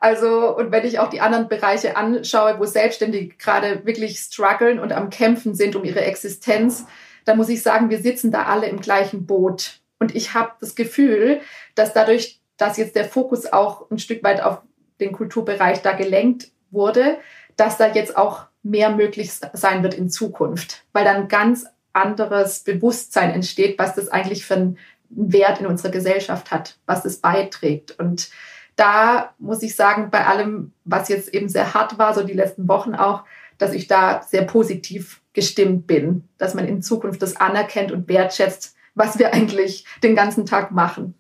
Also, 0.01 0.57
und 0.57 0.71
wenn 0.71 0.87
ich 0.87 0.99
auch 0.99 1.11
die 1.11 1.21
anderen 1.21 1.49
Bereiche 1.49 1.97
anschaue, 1.97 2.59
wo 2.59 2.65
Selbstständige 2.65 3.35
gerade 3.37 3.85
wirklich 3.85 4.19
strugglen 4.19 4.79
und 4.79 4.93
am 4.93 5.11
Kämpfen 5.11 5.55
sind 5.55 5.77
um 5.77 5.85
ihre 5.85 6.03
Existenz, 6.03 6.87
dann 7.25 7.37
muss 7.37 7.49
ich 7.49 7.63
sagen, 7.63 7.91
wir 7.91 7.99
sitzen 7.99 8.31
da 8.31 8.45
alle 8.45 8.69
im 8.69 8.81
gleichen 8.81 9.27
Boot. 9.27 9.81
Und 9.99 10.15
ich 10.15 10.35
habe 10.35 10.53
das 10.61 10.75
Gefühl, 10.75 11.41
dass 11.75 11.93
dadurch, 11.93 12.41
dass 12.57 12.77
jetzt 12.77 12.97
der 12.97 13.05
Fokus 13.05 13.47
auch 13.47 13.91
ein 13.91 13.99
Stück 13.99 14.23
weit 14.23 14.43
auf 14.43 14.63
den 15.01 15.13
Kulturbereich 15.13 15.83
da 15.83 15.93
gelenkt 15.93 16.49
wurde, 16.71 17.19
dass 17.57 17.77
da 17.77 17.93
jetzt 17.93 18.17
auch 18.17 18.47
mehr 18.63 18.91
möglich 18.91 19.33
sein 19.33 19.83
wird 19.83 19.95
in 19.95 20.11
Zukunft, 20.11 20.85
weil 20.93 21.05
dann 21.05 21.29
ganz 21.29 21.67
anderes 21.93 22.61
Bewusstsein 22.61 23.31
entsteht, 23.31 23.79
was 23.79 23.95
das 23.95 24.09
eigentlich 24.09 24.45
für 24.45 24.55
einen 24.55 24.79
Wert 25.11 25.61
in 25.61 25.67
unserer 25.67 25.91
Gesellschaft 25.91 26.51
hat, 26.51 26.79
was 26.87 27.03
das 27.03 27.17
beiträgt. 27.17 27.99
Und 27.99 28.31
da 28.79 29.35
muss 29.39 29.63
ich 29.63 29.75
sagen, 29.75 30.11
bei 30.11 30.25
allem, 30.27 30.73
was 30.85 31.09
jetzt 31.09 31.35
eben 31.35 31.49
sehr 31.49 31.75
hart 31.75 31.99
war, 31.99 32.15
so 32.15 32.23
die 32.23 32.33
letzten 32.33 32.69
Wochen 32.69 32.95
auch, 32.95 33.25
dass 33.59 33.73
ich 33.73 33.89
da 33.89 34.23
sehr 34.23 34.43
positiv 34.43 35.21
gestimmt 35.33 35.87
bin, 35.87 36.29
dass 36.39 36.55
man 36.55 36.67
in 36.67 36.81
Zukunft 36.81 37.21
das 37.21 37.37
anerkennt 37.37 37.91
und 37.91 38.09
wertschätzt, 38.09 38.77
was 38.95 39.19
wir 39.19 39.35
eigentlich 39.35 39.85
den 40.03 40.15
ganzen 40.15 40.47
Tag 40.47 40.71
machen. 40.71 41.15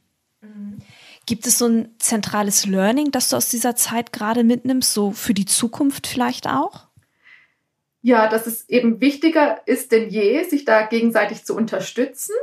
Gibt 1.26 1.46
es 1.46 1.58
so 1.58 1.66
ein 1.66 1.94
zentrales 1.98 2.64
Learning, 2.64 3.10
das 3.10 3.28
du 3.28 3.36
aus 3.36 3.50
dieser 3.50 3.76
Zeit 3.76 4.12
gerade 4.12 4.44
mitnimmst, 4.44 4.94
so 4.94 5.10
für 5.10 5.34
die 5.34 5.44
Zukunft 5.44 6.06
vielleicht 6.06 6.46
auch? 6.46 6.86
Ja, 8.00 8.28
dass 8.28 8.46
es 8.46 8.68
eben 8.68 9.00
wichtiger 9.00 9.60
ist 9.66 9.92
denn 9.92 10.08
je, 10.08 10.44
sich 10.44 10.64
da 10.64 10.86
gegenseitig 10.86 11.44
zu 11.44 11.54
unterstützen. 11.54 12.34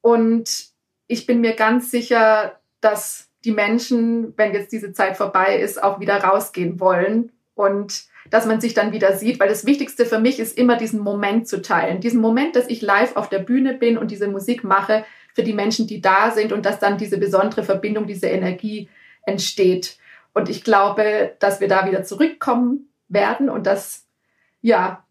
Und 0.00 0.70
ich 1.06 1.26
bin 1.26 1.40
mir 1.40 1.54
ganz 1.54 1.90
sicher, 1.90 2.58
dass 2.80 3.28
die 3.44 3.52
Menschen, 3.52 4.34
wenn 4.36 4.52
jetzt 4.52 4.72
diese 4.72 4.92
Zeit 4.92 5.16
vorbei 5.16 5.56
ist, 5.56 5.82
auch 5.82 6.00
wieder 6.00 6.22
rausgehen 6.22 6.80
wollen 6.80 7.32
und 7.54 8.04
dass 8.30 8.46
man 8.46 8.60
sich 8.60 8.74
dann 8.74 8.92
wieder 8.92 9.16
sieht, 9.16 9.40
weil 9.40 9.48
das 9.48 9.66
Wichtigste 9.66 10.06
für 10.06 10.20
mich 10.20 10.38
ist 10.38 10.56
immer 10.56 10.76
diesen 10.76 11.00
Moment 11.00 11.48
zu 11.48 11.60
teilen. 11.60 12.00
Diesen 12.00 12.20
Moment, 12.20 12.54
dass 12.56 12.68
ich 12.68 12.80
live 12.80 13.16
auf 13.16 13.28
der 13.28 13.40
Bühne 13.40 13.74
bin 13.74 13.98
und 13.98 14.10
diese 14.10 14.28
Musik 14.28 14.64
mache 14.64 15.04
für 15.34 15.42
die 15.42 15.52
Menschen, 15.52 15.86
die 15.86 16.00
da 16.00 16.30
sind 16.30 16.52
und 16.52 16.64
dass 16.64 16.78
dann 16.78 16.98
diese 16.98 17.18
besondere 17.18 17.64
Verbindung, 17.64 18.06
diese 18.06 18.28
Energie 18.28 18.88
entsteht. 19.26 19.96
Und 20.34 20.48
ich 20.48 20.62
glaube, 20.64 21.34
dass 21.40 21.60
wir 21.60 21.68
da 21.68 21.86
wieder 21.86 22.04
zurückkommen 22.04 22.88
werden 23.08 23.50
und 23.50 23.66
dass, 23.66 24.06
ja, 24.60 25.04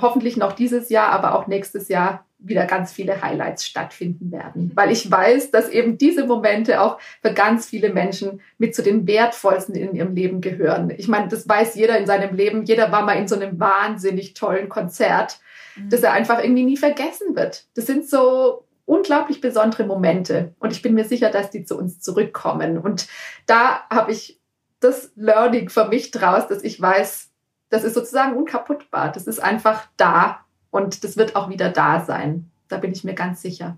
hoffentlich 0.00 0.36
noch 0.36 0.52
dieses 0.52 0.88
Jahr, 0.88 1.10
aber 1.10 1.34
auch 1.34 1.46
nächstes 1.46 1.88
Jahr 1.88 2.23
wieder 2.46 2.66
ganz 2.66 2.92
viele 2.92 3.22
Highlights 3.22 3.66
stattfinden 3.66 4.30
werden. 4.30 4.72
Weil 4.74 4.90
ich 4.90 5.10
weiß, 5.10 5.50
dass 5.50 5.68
eben 5.68 5.98
diese 5.98 6.26
Momente 6.26 6.80
auch 6.80 6.98
für 7.22 7.32
ganz 7.32 7.66
viele 7.66 7.92
Menschen 7.92 8.40
mit 8.58 8.74
zu 8.74 8.82
den 8.82 9.06
wertvollsten 9.06 9.74
in 9.74 9.94
ihrem 9.94 10.14
Leben 10.14 10.40
gehören. 10.40 10.92
Ich 10.96 11.08
meine, 11.08 11.28
das 11.28 11.48
weiß 11.48 11.74
jeder 11.74 11.98
in 11.98 12.06
seinem 12.06 12.34
Leben. 12.36 12.64
Jeder 12.64 12.92
war 12.92 13.04
mal 13.04 13.18
in 13.18 13.28
so 13.28 13.34
einem 13.34 13.58
wahnsinnig 13.58 14.34
tollen 14.34 14.68
Konzert, 14.68 15.40
mhm. 15.76 15.90
dass 15.90 16.02
er 16.02 16.12
einfach 16.12 16.42
irgendwie 16.42 16.64
nie 16.64 16.76
vergessen 16.76 17.34
wird. 17.34 17.66
Das 17.74 17.86
sind 17.86 18.08
so 18.08 18.64
unglaublich 18.86 19.40
besondere 19.40 19.84
Momente. 19.84 20.54
Und 20.58 20.72
ich 20.72 20.82
bin 20.82 20.94
mir 20.94 21.04
sicher, 21.04 21.30
dass 21.30 21.50
die 21.50 21.64
zu 21.64 21.78
uns 21.78 22.00
zurückkommen. 22.00 22.78
Und 22.78 23.06
da 23.46 23.84
habe 23.90 24.12
ich 24.12 24.40
das 24.80 25.10
Learning 25.16 25.70
für 25.70 25.88
mich 25.88 26.10
draus, 26.10 26.46
dass 26.48 26.62
ich 26.62 26.80
weiß, 26.80 27.30
das 27.70 27.84
ist 27.84 27.94
sozusagen 27.94 28.36
unkaputtbar. 28.36 29.10
Das 29.10 29.26
ist 29.26 29.42
einfach 29.42 29.86
da 29.96 30.43
und 30.74 31.04
das 31.04 31.16
wird 31.16 31.36
auch 31.36 31.50
wieder 31.50 31.70
da 31.70 32.04
sein. 32.04 32.50
Da 32.66 32.78
bin 32.78 32.90
ich 32.90 33.04
mir 33.04 33.14
ganz 33.14 33.40
sicher. 33.40 33.76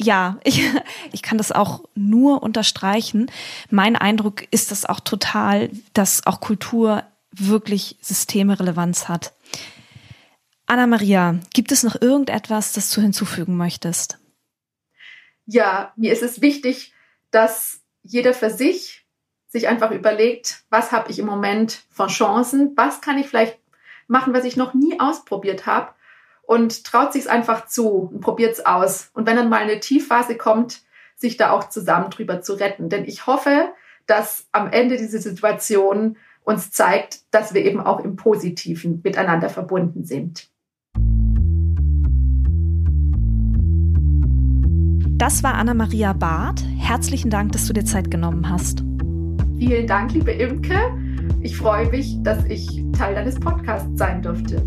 Ja, 0.00 0.38
ich, 0.44 0.62
ich 1.10 1.20
kann 1.20 1.36
das 1.36 1.50
auch 1.50 1.82
nur 1.96 2.44
unterstreichen. 2.44 3.28
Mein 3.70 3.96
Eindruck 3.96 4.44
ist 4.52 4.70
das 4.70 4.86
auch 4.86 5.00
total, 5.00 5.70
dass 5.94 6.24
auch 6.24 6.40
Kultur 6.40 7.02
wirklich 7.32 7.98
Systemrelevanz 8.00 9.08
hat. 9.08 9.32
Anna-Maria, 10.66 11.40
gibt 11.52 11.72
es 11.72 11.82
noch 11.82 12.00
irgendetwas, 12.00 12.72
das 12.72 12.92
du 12.92 13.00
hinzufügen 13.00 13.56
möchtest? 13.56 14.18
Ja, 15.46 15.92
mir 15.96 16.12
ist 16.12 16.22
es 16.22 16.40
wichtig, 16.40 16.94
dass 17.32 17.80
jeder 18.04 18.32
für 18.32 18.50
sich 18.50 19.04
sich 19.48 19.66
einfach 19.66 19.90
überlegt, 19.90 20.62
was 20.70 20.92
habe 20.92 21.10
ich 21.10 21.18
im 21.18 21.26
Moment 21.26 21.82
von 21.90 22.08
Chancen, 22.08 22.74
was 22.76 23.00
kann 23.00 23.18
ich 23.18 23.26
vielleicht 23.26 23.58
machen, 24.06 24.32
was 24.34 24.44
ich 24.44 24.56
noch 24.56 24.72
nie 24.72 25.00
ausprobiert 25.00 25.66
habe 25.66 25.92
und 26.42 26.84
traut 26.84 27.12
sich 27.12 27.22
es 27.22 27.28
einfach 27.28 27.66
zu 27.66 28.10
und 28.12 28.20
probiert 28.20 28.52
es 28.52 28.66
aus. 28.66 29.10
Und 29.14 29.26
wenn 29.26 29.36
dann 29.36 29.48
mal 29.48 29.62
eine 29.62 29.80
Tiefphase 29.80 30.36
kommt, 30.36 30.82
sich 31.16 31.36
da 31.36 31.50
auch 31.50 31.68
zusammen 31.68 32.10
drüber 32.10 32.40
zu 32.40 32.54
retten. 32.54 32.88
Denn 32.88 33.04
ich 33.04 33.26
hoffe, 33.26 33.70
dass 34.06 34.46
am 34.52 34.70
Ende 34.70 34.96
diese 34.96 35.18
Situation 35.18 36.16
uns 36.44 36.70
zeigt, 36.70 37.20
dass 37.30 37.54
wir 37.54 37.64
eben 37.64 37.80
auch 37.80 38.00
im 38.00 38.16
Positiven 38.16 39.00
miteinander 39.02 39.48
verbunden 39.48 40.04
sind. 40.04 40.50
Das 45.18 45.44
war 45.44 45.54
Anna-Maria 45.54 46.14
Barth. 46.14 46.64
Herzlichen 46.78 47.30
Dank, 47.30 47.52
dass 47.52 47.66
du 47.66 47.72
dir 47.72 47.84
Zeit 47.84 48.10
genommen 48.10 48.48
hast. 48.48 48.82
Vielen 49.56 49.86
Dank, 49.86 50.12
liebe 50.12 50.32
Imke. 50.32 50.74
Ich 51.40 51.56
freue 51.56 51.88
mich, 51.90 52.20
dass 52.24 52.44
ich 52.46 52.84
Teil 52.98 53.14
deines 53.14 53.38
Podcasts 53.38 53.96
sein 53.96 54.20
durfte. 54.20 54.66